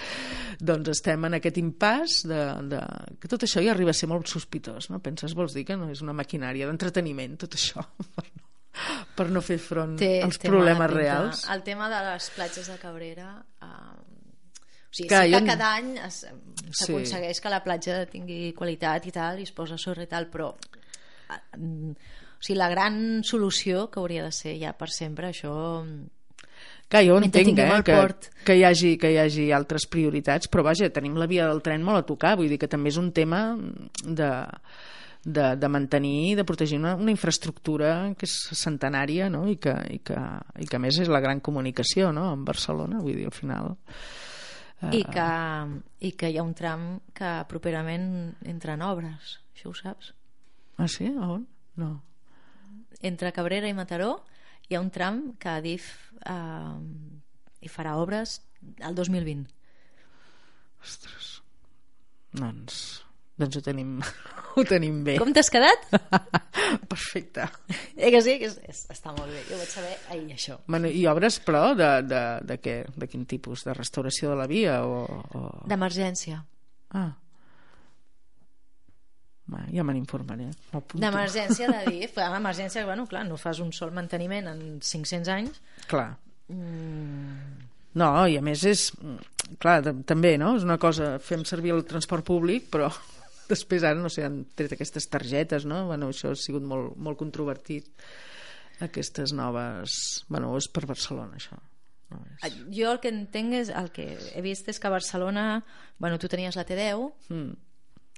[0.60, 2.84] doncs estem en aquest impàs de, de,
[3.22, 5.00] que tot això ja arriba a ser molt sospitós no?
[5.04, 7.86] penses, vols dir que no és una maquinària d'entreteniment tot això
[9.18, 12.80] per no, fer front té, als té problemes reals el tema de les platges de
[12.82, 14.12] Cabrera eh,
[14.92, 15.46] o sigui, que sí que jo...
[15.48, 17.44] cada any s'aconsegueix sí.
[17.44, 20.50] que la platja tingui qualitat i tal, i es posa sorra i tal, però
[21.32, 25.54] o sigui, la gran solució que hauria de ser ja per sempre això
[26.92, 27.98] que jo entenc eh, que,
[28.44, 31.86] que, hi hagi, que hi hagi altres prioritats, però vaja, tenim la via del tren
[31.88, 33.56] molt a tocar, vull dir que també és un tema
[34.04, 34.32] de,
[35.24, 39.46] de, de mantenir i de protegir una, una infraestructura que és centenària no?
[39.48, 40.20] I, que, i, que,
[40.60, 42.32] i que a més és la gran comunicació no?
[42.36, 43.76] en Barcelona, vull dir, al final
[44.92, 45.30] I que,
[46.10, 50.16] I que hi ha un tram que properament entra en obres, això ho saps?
[50.78, 51.08] Ah, sí?
[51.08, 51.48] A on?
[51.76, 51.92] No.
[53.02, 54.20] Entre Cabrera i Mataró
[54.70, 55.88] hi ha un tram que DIF
[56.24, 56.76] eh,
[57.62, 58.40] hi farà obres
[58.86, 59.48] al 2020.
[60.82, 61.32] Ostres.
[62.32, 62.78] Doncs,
[63.42, 63.98] doncs ho tenim,
[64.56, 65.18] ho tenim bé.
[65.22, 65.90] Com t'has quedat?
[66.92, 67.48] Perfecte.
[67.98, 68.38] Eh que sí?
[68.40, 69.44] Que és, és, està molt bé.
[69.50, 70.58] Jo vaig saber ahir això.
[70.68, 72.78] Bueno, I obres, però, de, de, de què?
[72.96, 73.66] De quin tipus?
[73.68, 74.80] De restauració de la via?
[74.88, 75.04] O,
[75.36, 75.44] o...
[75.68, 76.40] D'emergència.
[76.96, 77.10] Ah.
[79.74, 80.46] Ja me n'informaré.
[80.72, 81.02] M'apunto.
[81.04, 85.62] D'emergència de dir, però emergència, bueno, clar, no fas un sol manteniment en 500 anys.
[85.92, 86.14] Clar.
[86.52, 87.68] Mm,
[88.00, 88.86] No, i a més és...
[89.60, 90.54] Clar, t- també, no?
[90.56, 92.88] És una cosa, fem servir el transport públic, però
[93.52, 95.82] després ara, no sé, han tret aquestes targetes, no?
[95.90, 97.90] Bueno, això ha sigut molt, molt controvertit,
[98.82, 100.24] aquestes noves...
[100.32, 101.58] Bueno, és per Barcelona, això.
[102.12, 102.56] No és...
[102.76, 105.46] jo el que entenc és, el que he vist és que a Barcelona,
[106.00, 107.52] bueno, tu tenies la T10 Mm.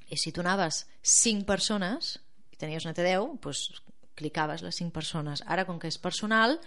[0.09, 2.17] I si tu anaves 5 persones
[2.53, 3.83] i tenies una T10, doncs
[4.15, 5.43] clicaves les 5 persones.
[5.47, 6.59] Ara, com que és personal,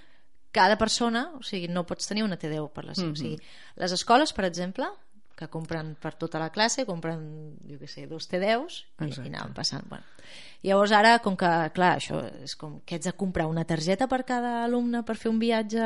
[0.57, 3.13] cada persona, o sigui, no pots tenir una T10 per les 5.
[3.13, 3.37] O sigui,
[3.77, 4.89] les escoles, per exemple,
[5.37, 7.21] que compren per tota la classe, compren,
[7.69, 9.85] jo què sé, dos T10s i, i anaven passant.
[9.91, 10.05] Bueno.
[10.65, 14.25] Llavors ara, com que, clar, això és com que ets de comprar una targeta per
[14.25, 15.85] cada alumne per fer un viatge...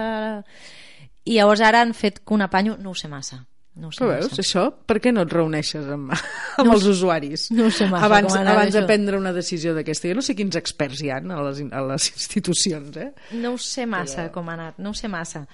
[1.29, 3.43] I llavors ara han fet que un apanyo, no ho sé massa.
[3.81, 4.43] No ho sé Però veus, massa.
[4.45, 6.13] això, per què no et reuneixes amb,
[6.61, 7.47] amb els usuaris?
[7.57, 10.11] no sé massa abans, abans de prendre una decisió d'aquesta.
[10.11, 13.11] Jo no sé quins experts hi ha a les, a les institucions, eh?
[13.41, 15.47] No ho sé massa com ha anat, no ho sé massa.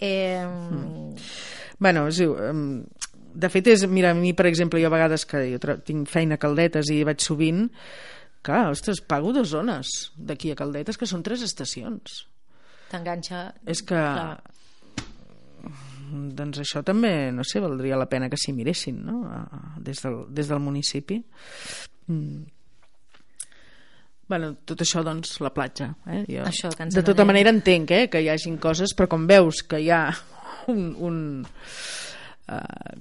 [0.00, 0.42] Eh,
[1.80, 2.82] Bueno, és, um,
[3.32, 6.36] de fet, és, mira, a mi, per exemple, jo a vegades que jo tinc feina
[6.36, 7.70] a Caldetes i vaig sovint,
[8.44, 12.24] clar, ostres, pago dues zones d'aquí a Caldetes, que són tres estacions.
[12.90, 13.46] T'enganxa...
[13.64, 13.96] És que...
[13.96, 14.40] Clar.
[16.10, 19.20] Doncs això també, no sé, valdria la pena que s'hi miressin, no?,
[19.78, 21.20] des del, des del municipi.
[22.10, 22.40] Mm.
[24.30, 25.88] Bueno, tot això, doncs, la platja.
[26.06, 26.22] Eh?
[26.28, 29.26] Jo, Això que ens de tota manera entenc eh, que hi hagin coses, però com
[29.30, 30.04] veus que hi ha
[30.74, 30.90] un...
[30.98, 31.22] un
[32.46, 32.98] uh,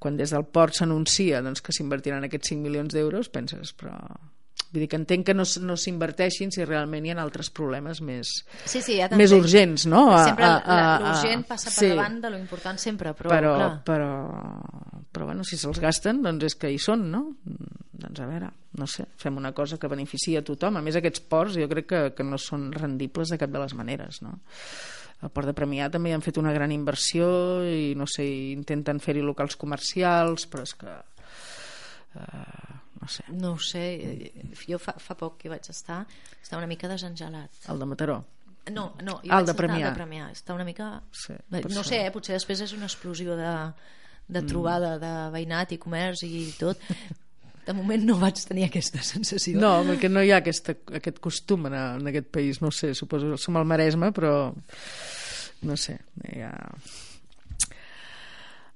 [0.00, 3.98] quan des del port s'anuncia doncs, que s'invertiran aquests 5 milions d'euros, penses, però...
[4.72, 8.30] Vull dir que entenc que no, no s'inverteixin si realment hi ha altres problemes més,
[8.64, 10.06] Sí, sí, ja més urgents, no?
[10.14, 10.48] A- Sempre
[11.04, 11.90] l'urgent passa per sí.
[11.92, 14.08] davant de lo important sempre, però, però, clar, però,
[15.12, 17.22] però bueno, si se'ls gasten doncs és que hi són, no?
[18.02, 18.48] Doncs a veure,
[18.80, 21.86] no sé, fem una cosa que beneficia a tothom a més aquests ports jo crec
[21.92, 24.38] que, que no són rendibles de cap de les maneres no?
[25.22, 27.28] el port de Premià també hi han fet una gran inversió
[27.62, 28.24] i no sé,
[28.56, 30.96] intenten fer-hi locals comercials però és que
[32.16, 32.61] eh,
[33.02, 36.04] no sé, no ho sé, eh, jo fa, fa poc que vaig estar,
[36.38, 37.64] està una mica desengelat.
[37.68, 38.22] el de Mataró
[38.70, 39.88] No, no, jo Ah, el vaig de Premià.
[39.88, 41.02] de Premià, està una mica...
[41.10, 43.50] Sí, no sé, eh, potser després és una explosió de,
[44.30, 46.78] de trobada de veïnat i comerç i tot.
[47.66, 49.58] De moment no vaig tenir aquesta sensació.
[49.62, 53.36] No, perquè no hi ha aquesta, aquest costum en, en aquest país, no sé, suposo
[53.38, 54.52] som al Maresme, però
[55.62, 55.98] no sé,
[56.42, 56.54] ha...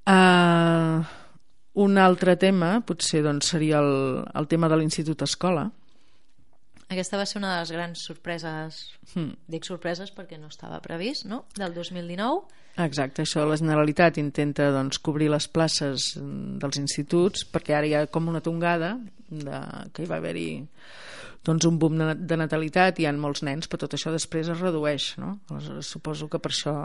[0.06, 1.02] Uh,
[1.76, 5.66] un altre tema potser doncs, seria el, el tema de l'Institut Escola.
[6.86, 8.84] Aquesta va ser una de les grans sorpreses,
[9.16, 9.32] Hmm.
[9.48, 12.42] dic sorpreses perquè no estava previst, no?, del 2019.
[12.84, 18.06] Exacte, això la Generalitat intenta doncs, cobrir les places dels instituts perquè ara hi ha
[18.12, 18.98] com una tongada
[19.30, 19.60] de,
[19.92, 20.50] que hi va haver-hi
[21.46, 25.14] doncs, un boom de, natalitat, hi ha molts nens, però tot això després es redueix.
[25.22, 25.38] No?
[25.50, 26.76] Aleshores, suposo que per això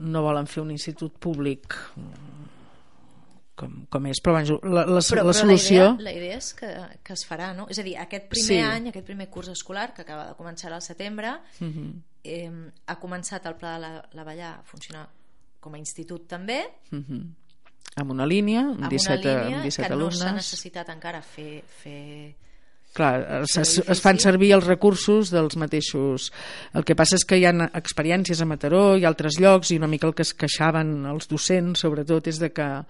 [0.00, 1.76] no volen fer un institut públic
[3.54, 5.84] com, com és, però bueno, la, la, Però, la però solució...
[5.84, 6.70] la idea, la idea és que,
[7.06, 7.66] que es farà, no?
[7.70, 8.58] És a dir, aquest primer Sí.
[8.58, 12.02] any, aquest primer curs escolar, que acaba de començar al setembre, Mhm.
[12.24, 12.50] eh,
[12.86, 15.08] ha començat el Pla de la, la Vallà a funcionar
[15.60, 17.34] com a institut també, Mhm.
[17.96, 20.34] amb una línia, amb amb 17, una línia amb 17 que no s'ha alumnes.
[20.44, 22.34] necessitat encara fer, fer
[22.94, 23.90] Clar, es, es, l'edifici.
[23.92, 26.32] es fan servir els recursos dels mateixos.
[26.74, 29.86] El que passa és que hi ha experiències a Mataró i altres llocs i una
[29.88, 32.84] mica el que es queixaven els docents, sobretot, és de que eh,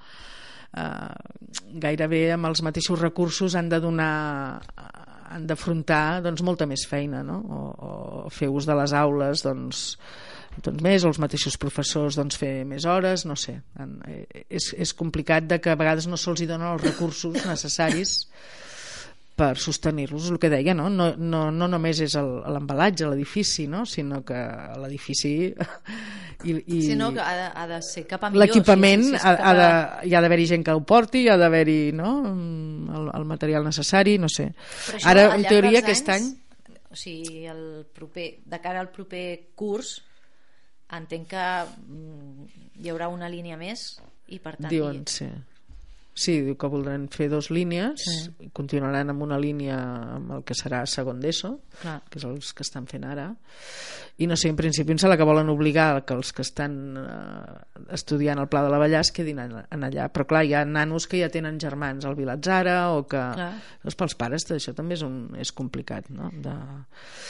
[1.85, 4.15] gairebé amb els mateixos recursos han de donar
[5.35, 7.41] han d'afrontar doncs, molta més feina no?
[7.41, 7.61] o,
[8.27, 9.85] o fer ús de les aules doncs,
[10.63, 14.71] doncs més, o els mateixos professors doncs, fer més hores, no sé en, eh, és,
[14.79, 18.21] és complicat de que a vegades no se'ls hi donen els recursos necessaris
[19.35, 20.87] per sostenir-los, el que deia, no?
[20.91, 23.81] No, no, no només és l'embalatge, l'edifici, no?
[23.85, 24.37] sinó que
[24.79, 25.33] l'edifici
[26.45, 28.45] i, i Sinó que ha de, ha de ser cap a millor.
[28.47, 29.67] l'equipament sí, sí, ha, ha de,
[30.09, 32.13] hi ha d'haver-hi gent que ho porti, hi ha d'haver-hi no?
[32.95, 34.53] el, el material necessari, no sé.
[34.55, 36.77] Però això, Ara, en teoria, aquest anys, any...
[36.95, 39.25] O sigui, el proper, de cara al proper
[39.59, 39.97] curs,
[40.95, 42.47] entenc que mm,
[42.85, 43.97] hi haurà una línia més
[44.31, 44.71] i per tant...
[44.71, 45.27] Diuen, i- sí.
[46.15, 48.31] Sí, diu que voldran fer dos línies, Sí.
[48.47, 49.81] i continuaran amb una línia
[50.15, 53.33] amb el que serà segon d'ESO, que és els que estan fent ara,
[54.23, 57.83] i no sé, en principi em sembla que volen obligar que els que estan eh,
[57.99, 61.09] estudiant el Pla de la Vallès quedin en, en allà, però clar, hi ha nanos
[61.11, 63.19] que ja tenen germans al Vilatzara o que...
[63.35, 63.51] Clar.
[63.83, 66.31] Doncs pels pares això també és, un, és complicat, no?
[66.31, 66.55] De...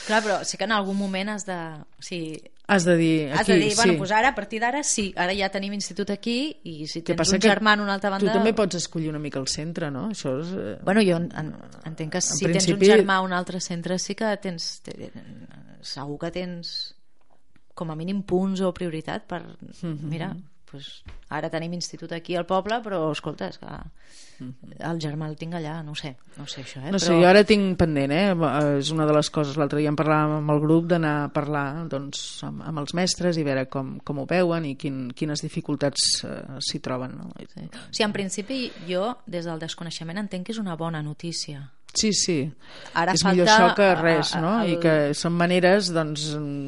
[0.05, 1.57] Clar, però sí que en algun moment has de...
[1.97, 3.31] O sigui, Has de dir...
[3.31, 3.75] has Aquí, de dir, sí.
[3.77, 7.17] bueno, doncs ara, a partir d'ara, sí, ara ja tenim institut aquí i si tens
[7.19, 8.25] passa un germà en una altra banda...
[8.25, 10.07] tu també pots escollir una mica el centre, no?
[10.09, 10.49] Això és...
[10.57, 11.51] eh, Bueno, jo en, en,
[11.85, 14.81] entenc que si tens principi- un germà a un altre centre sí que tens...
[14.81, 15.11] te-
[15.85, 16.95] Segur que tens
[17.77, 19.43] com a mínim punts o prioritat per...
[19.83, 20.09] Mhm.
[20.09, 20.31] Mira,
[20.75, 23.71] pues, ara tenim institut aquí al poble, però escolta, és que
[24.39, 26.89] el germà el tinc allà, no sé, no sé això, eh?
[26.89, 26.95] Mhm.
[26.95, 27.21] No sé, però...
[27.21, 28.25] jo ara tinc pendent, eh?
[28.79, 31.87] És una de les coses, l'altre dia en parlàvem amb el grup d'anar a parlar
[31.91, 36.25] doncs, amb, amb els mestres i veure com, com ho veuen i quin, quines dificultats
[36.27, 37.15] eh, s'hi troben.
[37.21, 37.31] No?
[37.39, 37.67] Sí.
[37.69, 38.59] O sigui, en principi,
[38.89, 41.69] jo, des del desconeixement, entenc que és una bona notícia.
[41.95, 42.37] Sí, sí.
[42.93, 44.49] Ara és falta millor això que res, no?
[44.61, 46.25] el- I que són maneres doncs,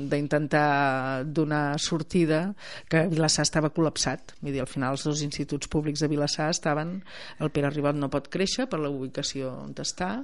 [0.07, 2.53] d'intentar donar sortida
[2.87, 4.33] que Vilassar estava col·lapsat.
[4.41, 7.01] Vull dir, al final els dos instituts públics de Vilassar estaven...
[7.43, 10.23] El Pere Ribot no pot créixer per la ubicació on està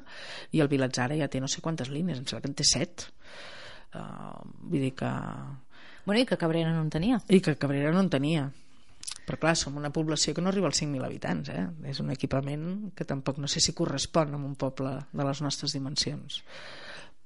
[0.55, 3.09] i el Vilatzara ja té no sé quantes línies, em sembla que en té set.
[3.93, 4.39] Uh,
[4.71, 5.11] vull dir que...
[6.05, 7.19] Bueno, i que Cabrera no en tenia.
[7.29, 8.49] I que Cabrera no en tenia.
[9.25, 11.67] Però clar, som una població que no arriba als 5.000 habitants, eh?
[11.87, 15.71] És un equipament que tampoc no sé si correspon a un poble de les nostres
[15.71, 16.41] dimensions.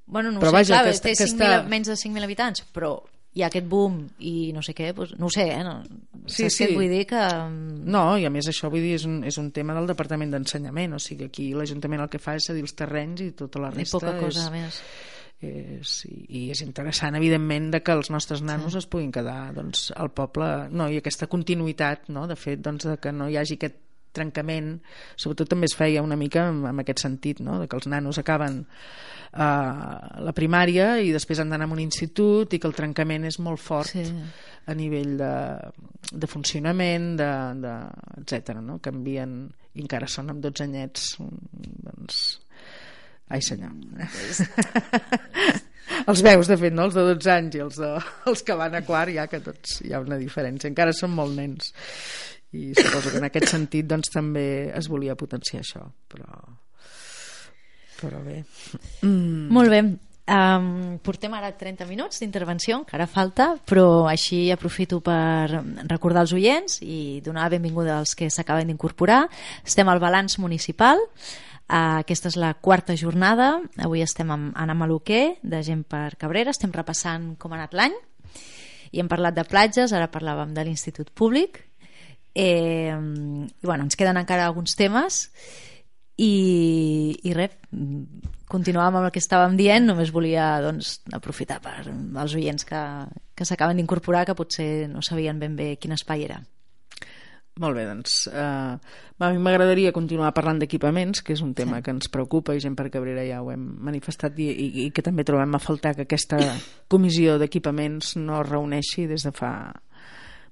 [0.06, 1.96] Bueno, no ho Però sé, vaja, clar, que té està- que 5.000 està- menys de
[1.98, 2.92] 5.000 habitants, però
[3.34, 5.64] hi ha aquest boom i no sé què, doncs, no ho sé, eh?
[5.66, 5.82] No,
[6.28, 6.64] Sí, saps sí.
[6.66, 7.06] què vull dir?
[7.08, 7.20] Que...
[7.50, 10.94] No, i a més això vull dir, és un, és un tema del Departament d'Ensenyament,
[10.94, 13.78] o sigui, aquí l'Ajuntament el que fa és cedir els terrenys i tota la I
[13.82, 14.82] resta poca cosa és, més.
[15.42, 18.82] És, i, i és interessant evidentment de que els nostres nanos sí.
[18.82, 22.26] es puguin quedar doncs, al poble no, i aquesta continuïtat no?
[22.30, 23.84] de fet doncs, de que no hi hagi aquest
[24.18, 24.80] trencament
[25.20, 27.60] sobretot també es feia una mica en, en aquest sentit no?
[27.62, 29.94] de que els nanos acaben uh,
[30.26, 33.62] la primària i després han d'anar a un institut i que el trencament és molt
[33.62, 34.08] fort Sí.
[34.68, 35.34] a nivell de,
[36.12, 37.30] de funcionament de,
[37.62, 37.76] de,
[38.24, 38.58] etc.
[38.58, 38.82] No?
[38.84, 39.38] canvien
[39.78, 42.26] i encara són amb 12 anyets doncs
[43.28, 43.74] Ai senyor.
[46.08, 46.88] els veus, de fet, no?
[46.88, 47.92] els de 12 anys i els, de,
[48.32, 50.72] els que van a quart, ja que tots hi ha una diferència.
[50.72, 51.74] Encara són molt nens.
[52.56, 55.84] I suposo que en aquest sentit doncs, també es volia potenciar això.
[56.08, 56.42] Però,
[58.00, 58.42] però bé.
[59.04, 59.48] Mm.
[59.54, 59.82] Molt bé.
[60.28, 65.48] Um, portem ara 30 minuts d'intervenció, encara falta, però així aprofito per
[65.88, 69.22] recordar els oients i donar la benvinguda als que s'acaben d'incorporar.
[69.64, 71.00] Estem al balanç municipal,
[71.68, 76.56] uh, aquesta és la quarta jornada, avui estem amb Anna Maluquer, de Gent per Cabrera,
[76.56, 77.96] estem repassant com ha anat l'any,
[78.92, 81.62] i hem parlat de platges, ara parlàvem de l'Institut Públic,
[82.36, 85.26] eh, i bueno, ens queden encara alguns temes,
[86.18, 86.34] i,
[87.24, 87.54] i res,
[88.50, 92.84] continuàvem amb el que estàvem dient, només volia doncs, aprofitar per als oients que,
[93.38, 96.40] que s'acaben d'incorporar que potser no sabien ben bé quin espai era.
[97.60, 98.78] Molt bé, doncs uh,
[99.18, 101.82] a mi m'agradaria continuar parlant d'equipaments, que és un tema Sí.
[101.82, 101.84] sí.
[101.86, 105.02] que ens preocupa i gent per Cabrera ja ho hem manifestat i, i, i que
[105.02, 106.38] també trobem a faltar que aquesta
[106.88, 109.74] comissió d'equipaments no es reuneixi des de fa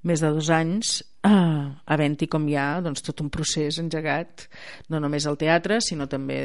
[0.06, 4.46] més de dos anys uh, havent-hi com hi ha doncs, tot un procés engegat
[4.94, 6.40] no només al teatre sinó també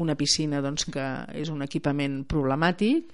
[0.00, 3.12] una piscina doncs, que és un equipament problemàtic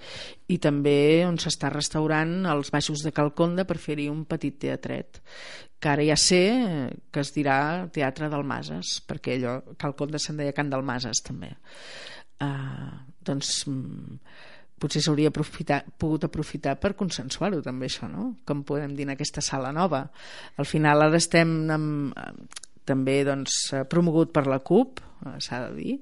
[0.50, 5.22] i també on s'està restaurant els baixos de Calconda per fer-hi un petit teatret
[5.80, 10.54] que ara ja sé eh, que es dirà Teatre Dalmases perquè allò, Calconda se'n deia
[10.56, 11.54] Can Dalmases també.
[12.40, 12.92] Uh,
[13.24, 14.18] doncs mm,
[14.80, 18.30] potser s'hauria aprofitar, pogut aprofitar per consensuar-ho també això, no?
[18.48, 20.06] Com podem dir en aquesta sala nova.
[20.56, 22.32] Al final ara estem amb, eh,
[22.90, 25.98] també doncs, eh, promogut per la CUP, eh, s'ha de dir,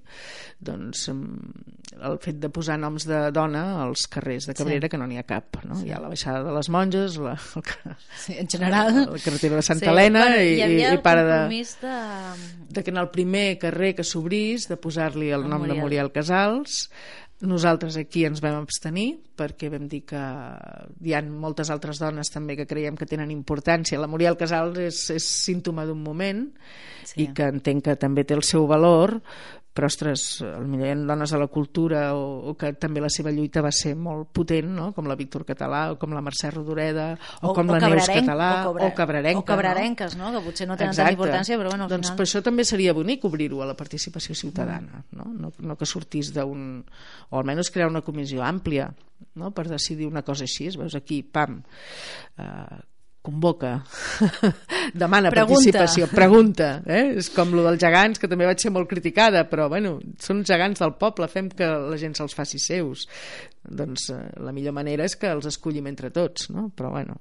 [0.62, 4.90] doncs mm, el fet de posar noms de dona als carrers de Cabrera, Sí.
[4.92, 5.80] que no n'hi ha cap, no?
[5.84, 7.62] Hi ha la baixada de les monges, la, el,
[8.16, 8.94] Sí, en general...
[9.10, 11.94] la carretera de Santa Helena bueno, i, i, i para el de de...
[12.70, 15.82] de que en el primer carrer que s'obrís de posar-li el nom de Muriel.
[15.82, 16.88] Muriel Casals
[17.46, 20.22] nosaltres aquí ens vam abstenir perquè vam dir que
[21.06, 25.02] hi ha moltes altres dones també que creiem que tenen importància la Muriel Casals és,
[25.14, 26.48] és símptoma d'un moment
[27.08, 27.22] Sí.
[27.22, 29.14] i que entenc que també té el seu valor
[29.78, 33.30] però ostres, potser hi ha dones de la cultura o, o que també la seva
[33.30, 34.88] lluita va ser molt potent, no?
[34.96, 38.10] com la Víctor Català o com la Mercè Rodoreda o, o com o la Neus
[38.10, 39.44] Català o, cobra, o Cabrarenca.
[39.44, 40.32] O Cabrarenques, no?
[40.32, 40.40] no?
[40.40, 42.18] que potser no tenen tanta importància, però bueno, al doncs final...
[42.18, 45.30] per això també seria bonic obrir-ho a la participació ciutadana, no?
[45.30, 46.82] No, no que sortís d'un...
[47.30, 48.90] o almenys crear una comissió àmplia
[49.38, 49.52] no?
[49.54, 51.60] per decidir una cosa així, veus aquí, pam,
[52.42, 52.82] eh,
[53.22, 53.84] convoca,
[54.94, 55.60] demana pregunta.
[55.60, 56.70] participació, pregunta.
[56.86, 57.18] Eh?
[57.22, 60.82] És com lo dels gegants, que també vaig ser molt criticada, però bueno, són gegants
[60.84, 63.06] del poble, fem que la gent se'ls faci seus
[63.68, 66.68] doncs eh, la millor manera és que els escollim entre tots, no?
[66.74, 67.18] Però bueno,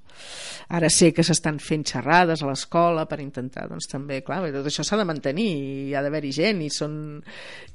[0.74, 4.86] ara sé que s'estan fent xerrades a l'escola per intentar, doncs també, clar, tot això
[4.88, 6.98] s'ha de mantenir i hi ha d'haver-hi gent i són...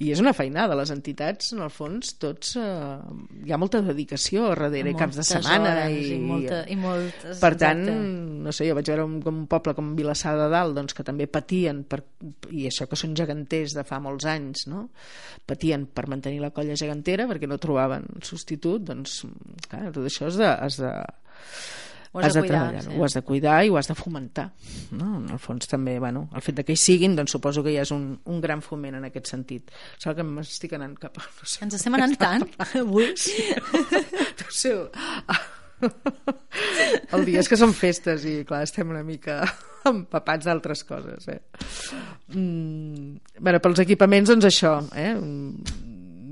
[0.02, 2.96] i és una feinada, les entitats, en el fons, tots eh,
[3.44, 7.40] hi ha molta dedicació a darrere, caps de setmana hores, i, i, molta, i moltes,
[7.42, 8.42] per tant, exacte.
[8.46, 11.28] no sé, jo vaig veure un, un poble com Vilassar de Dalt, doncs que també
[11.28, 12.00] patien per,
[12.50, 14.86] i això que són geganters de fa molts anys, no?
[15.46, 19.22] Patien per mantenir la colla gegantera perquè no trobaven substituts actitud, doncs,
[19.68, 20.90] clar, tot això has de, has de,
[22.12, 22.96] ho has, has de, de cuidar, treballar, sí.
[22.98, 24.50] ho has de cuidar i ho has de fomentar.
[24.92, 25.08] No?
[25.18, 27.86] En el fons també, bueno, el fet de que hi siguin, doncs suposo que ja
[27.86, 29.72] és un, un gran foment en aquest sentit.
[29.96, 31.24] Sembla que m'estic anant cap a...
[31.24, 32.46] No sé, Ens estem anant tant
[32.82, 33.10] avui.
[33.16, 33.48] Sí.
[34.42, 34.76] no sé,
[37.16, 39.40] el dia és que són festes i clar, estem una mica
[39.92, 41.40] empapats d'altres coses eh?
[42.34, 45.14] mm, bueno, pels equipaments doncs això eh?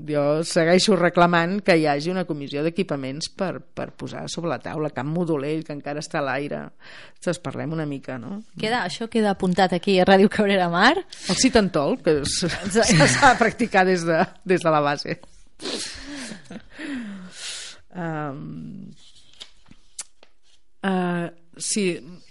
[0.07, 4.91] jo segueixo reclamant que hi hagi una comissió d'equipaments per, per posar sobre la taula
[4.95, 6.61] Camp Modolell, que encara està a l'aire.
[7.23, 8.39] Doncs parlem una mica, no?
[8.59, 10.95] Queda, això queda apuntat aquí a Ràdio Cabrera Mar.
[11.01, 12.49] El citantol, que s'ha
[13.31, 15.19] de practicar des de, des de la base.
[17.91, 18.91] Um,
[21.61, 21.85] sí,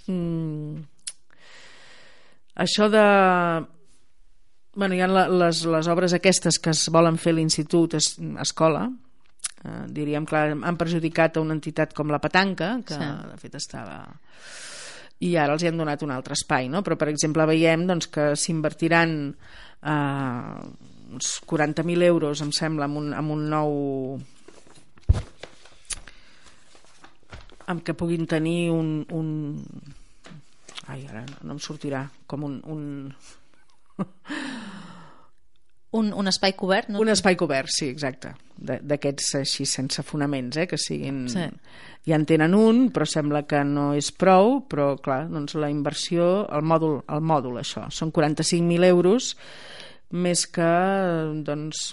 [0.06, 0.80] mm,
[2.66, 3.04] això de
[4.74, 8.12] bueno, hi ha les, les obres aquestes que es volen fer a l'institut es,
[8.42, 8.86] escola
[9.64, 13.08] eh, diríem que han perjudicat a una entitat com la Petanca que sí.
[13.32, 14.02] de fet estava
[15.26, 16.84] i ara els hi han donat un altre espai no?
[16.86, 20.54] però per exemple veiem doncs, que s'invertiran eh,
[21.10, 23.74] uns 40.000 euros em sembla en un, en un nou
[27.70, 29.28] amb que puguin tenir un, un...
[30.90, 32.82] ai, ara no em sortirà com un, un
[35.98, 36.90] un, un espai cobert?
[36.90, 37.00] No?
[37.02, 38.32] Un espai cobert, sí, exacte.
[38.60, 41.24] D'aquests així sense fonaments, eh, que siguin...
[41.30, 41.46] Sí.
[42.08, 46.46] Ja en tenen un, però sembla que no és prou, però clar, doncs la inversió,
[46.48, 49.34] el mòdul, el mòdul això, són 45.000 euros,
[50.16, 50.70] més que,
[51.44, 51.90] doncs,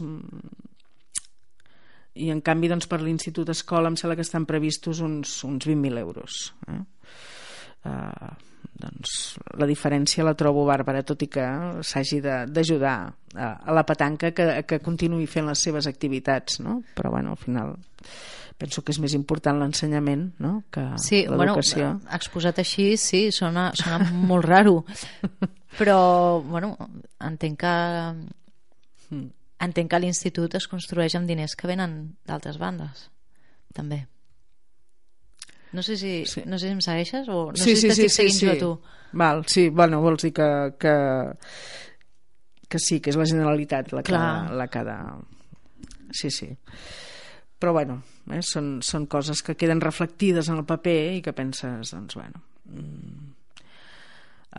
[2.17, 6.01] i en canvi doncs, per l'Institut Escola em sembla que estan previstos uns, uns 20.000
[6.01, 6.41] euros.
[6.67, 6.81] Eh?
[7.87, 8.33] Uh,
[8.77, 11.45] doncs la diferència la trobo bàrbara tot i que
[11.85, 16.81] s'hagi d'ajudar a, a la petanca que, que continuï fent les seves activitats no?
[16.95, 17.73] però bueno, al final
[18.57, 20.53] penso que és més important l'ensenyament no?
[20.73, 24.81] que sí, l'educació bueno, exposat així sí, sona, sona molt raro
[25.79, 25.97] però
[26.45, 26.75] bueno,
[27.31, 27.75] entenc que
[29.09, 29.27] hmm.
[29.63, 31.97] Entenc que l'institut es construeix amb diners que venen
[32.27, 33.09] d'altres bandes
[33.73, 34.05] també
[35.71, 36.43] no sé si, sí.
[36.45, 38.45] no sé si em segueixes o no sí, sé si sí, t'estic sí, seguint sí,
[38.45, 38.71] jo a tu.
[39.19, 40.47] Val, sí, bueno, vols dir que,
[40.79, 40.93] que,
[42.67, 44.53] que sí, que és la Generalitat la que, Clar.
[44.55, 44.97] la que de...
[46.15, 46.49] Sí, sí.
[47.59, 47.99] Però bueno,
[48.31, 52.43] eh, són, són coses que queden reflectides en el paper i que penses, doncs bueno...
[52.67, 53.29] Mm,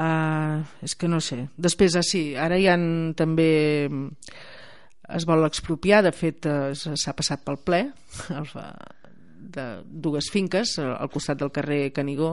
[0.00, 1.42] uh, és que no sé.
[1.56, 3.50] Després, ah, sí, ara hi han també
[5.16, 7.82] es vol expropiar, de fet eh, s'ha passat pel ple
[9.48, 12.32] de dues finques al costat del carrer Canigó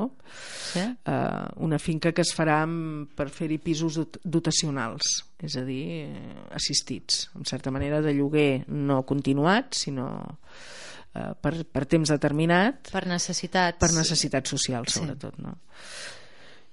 [0.74, 0.82] sí?
[0.82, 2.60] eh, una finca que es farà
[3.16, 9.04] per fer-hi pisos dotacionals és a dir, eh, assistits en certa manera de lloguer no
[9.08, 10.10] continuat sinó
[11.14, 15.48] eh, per, per temps determinat per necessitats per necessitats socials sobretot sí.
[15.48, 15.58] no?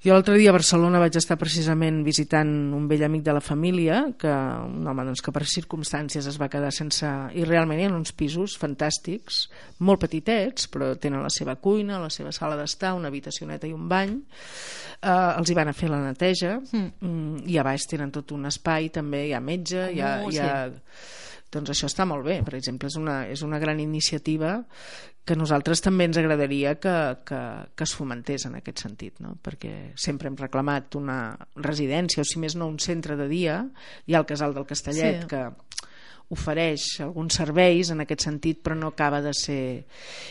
[0.03, 4.01] Jo l'altre dia a Barcelona vaig estar precisament visitant un vell amic de la família,
[4.19, 7.07] que un home doncs, que per circumstàncies es va quedar sense...
[7.39, 9.45] I realment hi ha uns pisos fantàstics,
[9.87, 13.87] molt petitets, però tenen la seva cuina, la seva sala d'estar, una habitacioneta i un
[13.87, 14.19] bany.
[14.19, 16.89] Eh, els hi van a fer la neteja mm.
[16.99, 20.17] mm i a baix tenen tot un espai, també hi ha metge, oh, hi ha...
[20.27, 23.81] Hi ha sí doncs això està molt bé, per exemple, és una, és una gran
[23.83, 24.63] iniciativa
[25.25, 26.95] que nosaltres també ens agradaria que,
[27.29, 27.41] que,
[27.77, 29.37] que es fomentés en aquest sentit, no?
[29.45, 31.19] perquè sempre hem reclamat una
[31.63, 33.61] residència, o si més no un centre de dia,
[34.07, 35.31] hi ha el casal del Castellet, sí.
[35.31, 35.45] que
[36.33, 39.63] ofereix alguns serveis en aquest sentit, però no acaba de ser...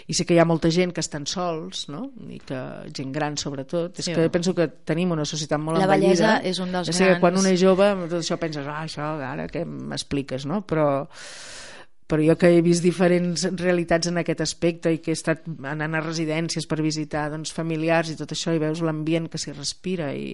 [0.10, 2.08] I sé que hi ha molta gent que estan sols, no?
[2.28, 2.60] I que
[2.97, 3.99] gent gran, sobretot.
[3.99, 6.12] Sí, és que penso que tenim una societat molt la envellida.
[6.12, 7.16] La bellesa és un dels és grans...
[7.16, 10.64] Que quan un és jove, tot això penses, ah, això, ara què m'expliques, no?
[10.68, 10.88] Però
[12.12, 15.95] però jo que he vist diferents realitats en aquest aspecte i que he estat anant
[15.95, 20.10] a residències per visitar doncs, familiars i tot això i veus l'ambient que s'hi respira
[20.12, 20.34] i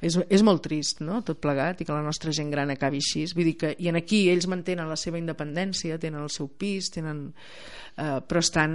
[0.00, 3.24] és, és molt trist, no?, tot plegat, i que la nostra gent gran acabi així.
[3.34, 6.90] Vull dir que, I en aquí ells mantenen la seva independència, tenen el seu pis,
[6.94, 7.24] tenen,
[7.96, 8.74] eh, però estan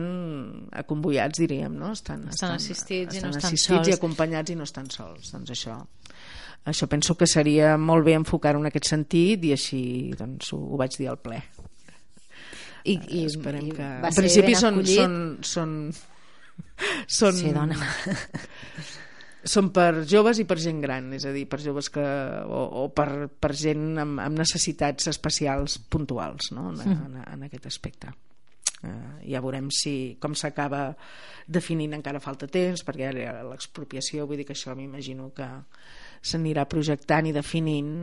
[0.84, 1.94] acomboiats, diríem, no?
[1.96, 3.92] Estan, estan, estan assistits, estan i no estan assistits sols.
[3.92, 5.32] i acompanyats i no estan sols.
[5.36, 5.78] Doncs això,
[6.74, 9.84] això penso que seria molt bé enfocar-ho en aquest sentit i així
[10.20, 11.40] doncs, ho, ho vaig dir al ple.
[12.84, 13.86] I, i, esperem i que...
[14.10, 15.16] En principi són, són,
[15.48, 15.78] són,
[17.08, 17.80] són, Sí, dona.
[19.44, 22.04] són per joves i per gent gran, és a dir, per joves que,
[22.48, 26.70] o, o per, per gent amb, amb necessitats especials puntuals no?
[26.72, 28.14] en, en, en aquest aspecte.
[28.84, 30.89] Uh, ja veurem si com s'acaba
[31.48, 35.48] definint encara falta temps perquè ara l'expropiació vull dir que això m'imagino que
[36.20, 37.94] s'anirà projectant i definint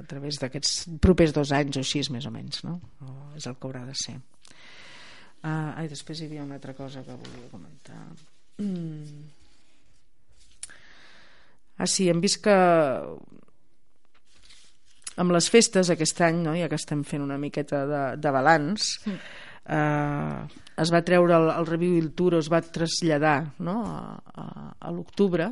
[0.08, 2.78] través d'aquests propers dos anys o així més o menys no?
[3.04, 7.04] o és el que haurà de ser uh, ai, després hi havia una altra cosa
[7.04, 8.00] que volia comentar
[8.64, 9.41] mm.
[11.82, 12.56] Ah sí, hem vist que
[15.22, 16.54] amb les festes aquest any, no?
[16.56, 20.46] ja que estem fent una miqueta de, de balanç mm eh,
[20.82, 23.82] es va treure el, el Review il Tour, es va traslladar no?
[23.86, 24.46] a, a,
[24.78, 25.50] a l'octubre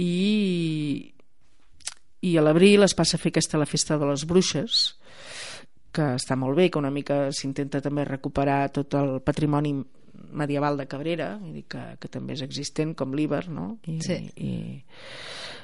[0.00, 1.12] i,
[2.20, 4.82] i a l'abril es passa a fer aquesta la festa de les bruixes
[5.92, 9.74] que està molt bé, que una mica s'intenta també recuperar tot el patrimoni
[10.32, 13.76] medieval de Cabrera, vull dir que, que també és existent, com l'Iber, no?
[13.86, 14.18] I, sí.
[14.36, 14.52] i,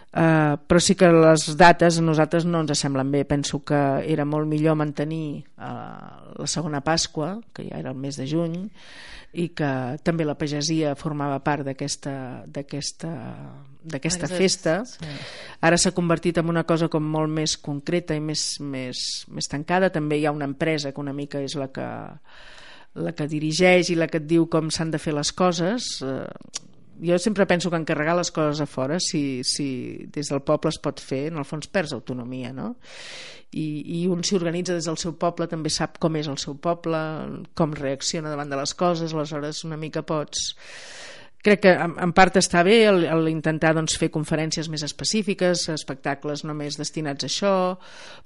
[0.08, 3.76] Uh, però sí que les dates a nosaltres no ens semblen bé penso que
[4.08, 8.70] era molt millor mantenir uh, la segona Pasqua que ja era el mes de juny
[9.36, 12.48] i que també la pagesia formava part d'aquesta
[14.32, 15.04] festa sí.
[15.60, 19.92] ara s'ha convertit en una cosa com molt més concreta i més, més, més tancada
[19.92, 21.84] també hi ha una empresa que una mica és la que
[22.94, 26.24] la que dirigeix i la que et diu com s'han de fer les coses eh,
[27.00, 30.80] jo sempre penso que encarregar les coses a fora si, si des del poble es
[30.82, 32.74] pot fer en el fons perds autonomia no?
[33.48, 33.66] I,
[34.02, 36.98] i un s'hi organitza des del seu poble també sap com és el seu poble
[37.56, 40.50] com reacciona davant de les coses aleshores una mica pots
[41.44, 46.42] crec que en, part està bé el, el intentar doncs, fer conferències més específiques, espectacles
[46.48, 47.52] només destinats a això,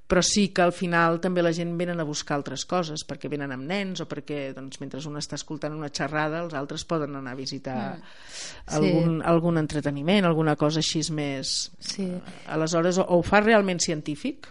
[0.09, 3.53] però sí que al final també la gent venen a buscar altres coses, perquè venen
[3.53, 7.37] amb nens o perquè doncs, mentre un està escoltant una xerrada els altres poden anar
[7.37, 8.17] a visitar mm.
[8.79, 9.29] algun, sí.
[9.35, 11.71] algun entreteniment, alguna cosa així més...
[11.83, 12.09] Sí.
[12.53, 14.49] Aleshores, o, o ho fa realment científic,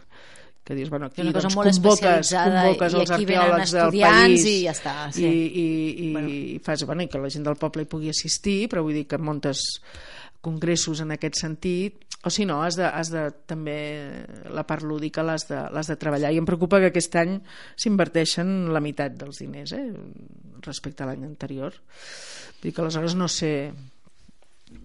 [0.63, 4.95] que dius, bueno, aquí doncs, molt convoques, convoques els arqueòlegs del país i ja està,
[5.13, 5.25] sí.
[5.25, 5.67] i, i,
[6.05, 6.29] i, Bueno.
[6.29, 9.07] i fas, bueno, i que la gent del poble hi pugui assistir, però vull dir
[9.09, 9.65] que muntes
[10.41, 13.77] congressos en aquest sentit o si no, has de, has de també
[14.53, 17.39] la part lúdica l'has de, de treballar i em preocupa que aquest any
[17.81, 19.87] s'inverteixen la meitat dels diners eh,
[20.65, 23.71] respecte a l'any anterior vull dir que aleshores no sé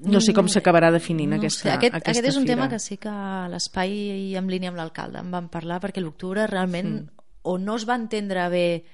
[0.03, 1.71] no sé com s'acabarà definint No aquesta, sé.
[1.73, 2.55] aquest, aquesta aquest és un fira.
[2.55, 3.13] tema que sí que
[3.49, 7.09] l'espai en línia amb l'alcalde en van parlar perquè l'octubre realment Mm.
[7.43, 8.85] o no es va entendre bé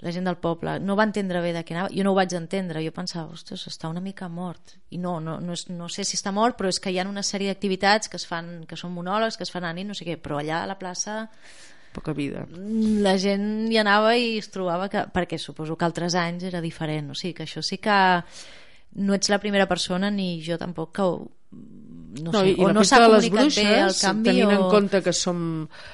[0.00, 2.32] la gent del poble no va entendre bé de què anava jo no ho vaig
[2.34, 6.04] entendre, jo pensava, ostres, està una mica mort i no, no, no, és, no sé
[6.04, 8.76] si està mort però és que hi ha una sèrie d'activitats que es fan que
[8.76, 11.28] són monòlegs, que es fan a nit, no sé què però allà a la plaça
[11.92, 16.44] poca vida la gent hi anava i es trobava que, perquè suposo que altres anys
[16.44, 18.22] era diferent o sigui que això sí que
[18.96, 21.14] no ets la primera persona ni jo tampoc que ho,
[22.20, 24.54] no, sé, i, o no s'ha comunicat bé el bruixes, canvi tenint o...
[24.56, 25.42] en compte que som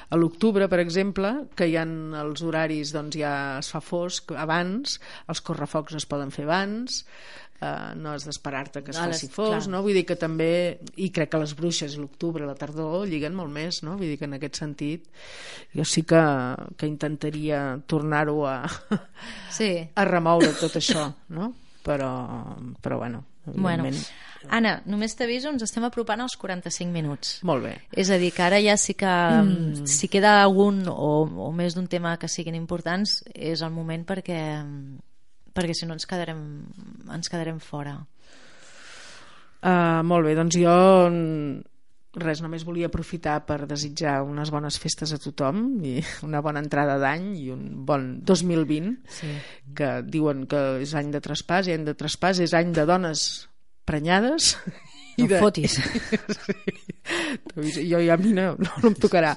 [0.09, 1.85] a l'octubre, per exemple, que hi ha
[2.23, 7.03] els horaris, doncs ja es fa fosc abans, els correfocs es poden fer abans,
[7.61, 9.67] eh, no has d'esperar-te que es les- faci fos, clar.
[9.75, 9.83] no?
[9.85, 13.53] Vull dir que també, i crec que les bruixes i l'octubre, la tardor, lliguen molt
[13.53, 13.93] més, no?
[13.97, 15.05] Vull dir que en aquest sentit
[15.77, 16.23] jo sí que,
[16.77, 18.57] que intentaria tornar-ho a,
[19.53, 19.71] sí.
[19.93, 21.53] a remoure tot això, no?
[21.87, 22.11] Però,
[22.83, 23.23] però bueno,
[23.55, 23.87] bueno.
[24.51, 27.73] Anna, només t'aviso ens estem apropant als 45 minuts Molt bé.
[27.95, 29.87] és a dir, que ara ja sí que mm.
[29.87, 34.41] si queda algun o, o més d'un tema que siguin importants és el moment perquè
[35.55, 36.43] perquè si no ens quedarem
[37.15, 37.97] ens quedarem fora
[39.57, 40.73] Uh, molt bé, doncs jo
[41.09, 41.76] mm,
[42.17, 46.97] res, només volia aprofitar per desitjar unes bones festes a tothom i una bona entrada
[47.01, 49.29] d'any i un bon 2020 sí.
[49.77, 53.47] que diuen que és any de traspàs i any de traspàs és any de dones
[53.87, 54.55] prenyades
[55.17, 55.39] no de...
[55.41, 55.77] fotis
[57.73, 57.87] sí.
[57.89, 59.35] jo ja a mi no, no, no em tocarà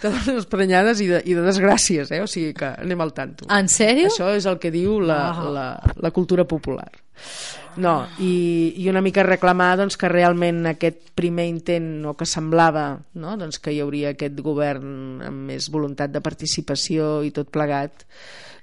[0.00, 2.20] que dones prenyades i de, i de desgràcies, eh?
[2.20, 3.46] o sigui que anem al tanto.
[3.52, 4.10] En sèrio?
[4.10, 5.46] Això és el que diu la, Ah.
[5.54, 5.66] la,
[6.04, 6.90] la cultura popular.
[7.76, 12.88] No, i, i una mica reclamar doncs, que realment aquest primer intent o que semblava
[13.20, 13.36] no?
[13.36, 18.06] doncs, que hi hauria aquest govern amb més voluntat de participació i tot plegat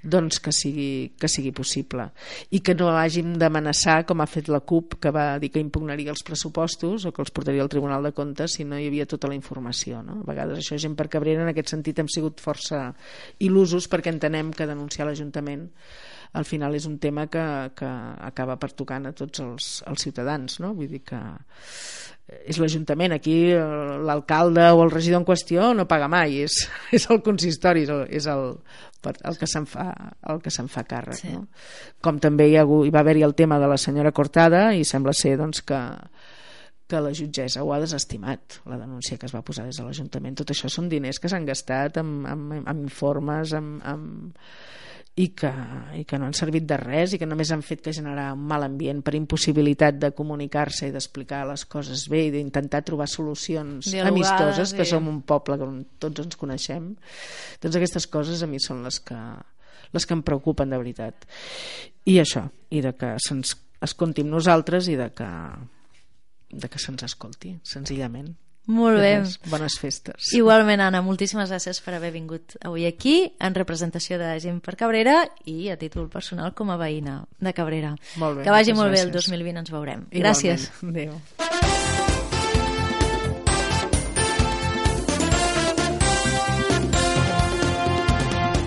[0.04, 2.10] doncs que sigui, que sigui possible
[2.52, 6.12] i que no hàgim d'amenaçar com ha fet la CUP que va dir que impugnaria
[6.12, 9.30] els pressupostos o que els portaria al Tribunal de Comptes si no hi havia tota
[9.30, 10.20] la informació no?
[10.20, 12.90] a vegades això gent per Cabrera en aquest sentit hem sigut força
[13.40, 15.70] il·lusos perquè entenem que denunciar l'Ajuntament
[16.34, 17.42] al final és un tema que,
[17.78, 17.86] que
[18.26, 20.72] acaba pertocant a tots els, els ciutadans no?
[20.74, 21.20] vull dir que
[22.48, 23.60] és l'Ajuntament, aquí eh,
[24.08, 26.54] l'alcalde o el regidor en qüestió no paga mai, és,
[26.96, 28.46] és el consistori, és el, és el,
[29.04, 29.90] per- el que se'n fa,
[30.32, 31.20] el que se'n fa càrrec.
[31.20, 31.34] Sí.
[31.36, 31.44] No?
[32.00, 34.86] Com també hi, ha, hagut- hi va haver-hi el tema de la senyora Cortada i
[34.88, 35.82] sembla ser doncs, que,
[36.86, 40.36] que la jutgessa ho ha desestimat, la denúncia que es va posar des de l'Ajuntament.
[40.36, 44.34] Tot això són diners que s'han gastat amb, amb, amb informes, amb, amb,
[45.16, 45.48] i que,
[45.94, 48.40] i que no han servit de res i que només han fet que generar un
[48.50, 53.92] mal ambient per impossibilitat de comunicar-se i d'explicar les coses bé i d'intentar trobar solucions
[53.92, 55.68] Dialogades amistoses, que i- som un poble que
[56.02, 56.96] tots ens coneixem.
[57.62, 59.20] Doncs aquestes coses a mi són les que
[59.94, 61.24] les que em preocupen de veritat.
[62.10, 65.28] I això, i de que se'ns escolti amb nosaltres i de que
[66.54, 68.34] de que se'ns escolti, senzillament
[68.66, 69.18] Molt bé.
[69.18, 74.30] res, bones festes Igualment, Anna, moltíssimes gràcies per haver vingut avui aquí en representació de
[74.40, 77.94] Gent per Cabrera i a títol personal com a veïna de Cabrera.
[78.16, 79.28] Molt bé, que vagi molt bé el gràcies.
[79.28, 80.06] 2020, ens veurem.
[80.10, 80.24] Igualment.
[80.24, 80.70] Gràcies.
[80.82, 81.20] Adéu.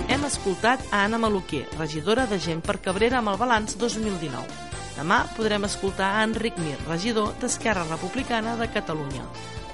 [0.10, 4.76] Hem escoltat a Anna Maluquer, regidora de Gent per Cabrera amb el balanç 2019.
[4.98, 9.28] Demà podrem escoltar a Enric Mir, regidor d'Esquerra Republicana de Catalunya.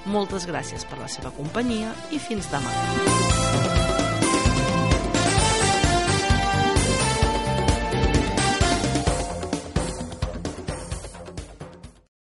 [0.04, 3.83] Moltes gràcies per la seva companyia i fins demà.